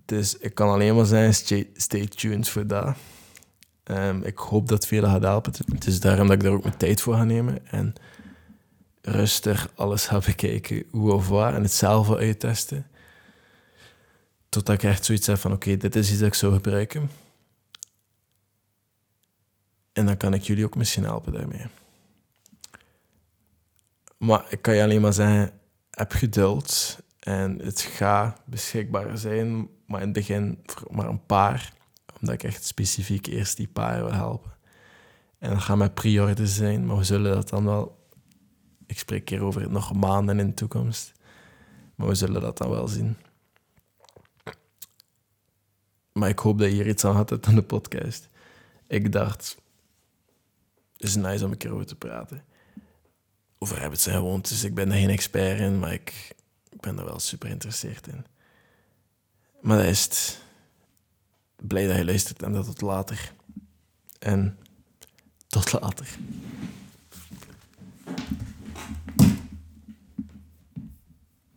Dus 0.05 0.37
ik 0.37 0.55
kan 0.55 0.69
alleen 0.69 0.95
maar 0.95 1.05
zeggen, 1.05 1.33
stay 1.73 2.07
tuned 2.07 2.49
voor 2.49 2.67
dat. 2.67 2.95
Um, 3.83 4.23
ik 4.23 4.37
hoop 4.37 4.67
dat 4.67 4.87
veel 4.87 5.03
gaat 5.03 5.23
helpen. 5.23 5.53
Het 5.73 5.87
is 5.87 5.99
daarom 5.99 6.27
dat 6.27 6.35
ik 6.35 6.43
daar 6.43 6.51
ook 6.51 6.63
mijn 6.63 6.77
tijd 6.77 7.01
voor 7.01 7.13
ga 7.13 7.23
nemen. 7.23 7.67
En 7.67 7.93
rustig 9.05 9.71
alles 9.75 10.07
ga 10.07 10.19
bekijken, 10.19 10.83
hoe 10.91 11.13
of 11.13 11.27
waar. 11.27 11.53
En 11.53 11.61
het 11.61 11.71
zelf 11.71 12.15
uittesten. 12.15 12.87
Totdat 14.49 14.75
ik 14.75 14.83
echt 14.83 15.05
zoiets 15.05 15.27
heb 15.27 15.37
van, 15.37 15.51
oké, 15.51 15.77
dit 15.77 15.95
is 15.95 16.09
iets 16.09 16.19
dat 16.19 16.27
ik 16.27 16.33
zou 16.33 16.53
gebruiken. 16.53 17.09
En 19.93 20.05
dan 20.05 20.17
kan 20.17 20.33
ik 20.33 20.41
jullie 20.41 20.65
ook 20.65 20.75
misschien 20.75 21.03
helpen 21.03 21.33
daarmee. 21.33 21.65
Maar 24.17 24.45
ik 24.49 24.61
kan 24.61 24.75
je 24.75 24.83
alleen 24.83 25.01
maar 25.01 25.13
zeggen, 25.13 25.51
heb 25.91 26.11
geduld. 26.11 26.97
En 27.19 27.59
het 27.59 27.81
gaat 27.81 28.41
beschikbaar 28.45 29.17
zijn, 29.17 29.69
maar 29.87 29.99
in 29.99 30.05
het 30.05 30.15
begin 30.15 30.59
voor 30.65 30.95
maar 30.95 31.07
een 31.07 31.25
paar. 31.25 31.73
Omdat 32.19 32.35
ik 32.35 32.43
echt 32.43 32.63
specifiek 32.63 33.25
eerst 33.27 33.57
die 33.57 33.67
paar 33.67 34.03
wil 34.03 34.13
helpen. 34.13 34.51
En 35.39 35.49
dat 35.49 35.61
gaat 35.61 35.77
met 35.77 35.93
prioriteiten 35.93 36.55
zijn, 36.55 36.85
maar 36.85 36.97
we 36.97 37.03
zullen 37.03 37.33
dat 37.33 37.49
dan 37.49 37.65
wel... 37.65 38.03
Ik 38.85 38.99
spreek 38.99 39.29
hier 39.29 39.41
over 39.41 39.71
nog 39.71 39.93
maanden 39.93 40.39
in 40.39 40.47
de 40.47 40.53
toekomst. 40.53 41.13
Maar 41.95 42.07
we 42.07 42.15
zullen 42.15 42.41
dat 42.41 42.57
dan 42.57 42.69
wel 42.69 42.87
zien. 42.87 43.17
Maar 46.11 46.29
ik 46.29 46.39
hoop 46.39 46.59
dat 46.59 46.67
je 46.67 46.73
hier 46.73 46.87
iets 46.87 47.05
aan 47.05 47.15
had 47.15 47.47
aan 47.47 47.55
de 47.55 47.63
podcast. 47.63 48.29
Ik 48.87 49.11
dacht, 49.11 49.57
het 50.93 51.03
is 51.03 51.15
nice 51.15 51.45
om 51.45 51.51
een 51.51 51.57
keer 51.57 51.73
over 51.73 51.85
te 51.85 51.95
praten. 51.95 52.43
Over 53.57 53.79
hebben 53.79 53.99
zijn 53.99 54.15
gewoontes. 54.15 54.51
Dus 54.51 54.63
ik 54.63 54.75
ben 54.75 54.91
er 54.91 54.97
geen 54.97 55.09
expert 55.09 55.59
in, 55.59 55.79
maar 55.79 55.93
ik, 55.93 56.35
ik 56.69 56.79
ben 56.79 56.97
er 56.97 57.05
wel 57.05 57.19
super 57.19 57.47
geïnteresseerd 57.47 58.07
in. 58.07 58.25
Maar 59.61 59.77
dat 59.77 59.85
is. 59.85 60.39
Blij 61.55 61.87
dat 61.87 61.97
je 61.97 62.05
luistert 62.05 62.43
en 62.43 62.53
dat 62.53 62.65
tot 62.65 62.81
later. 62.81 63.33
En 64.19 64.57
tot 65.47 65.71
later. 65.71 66.17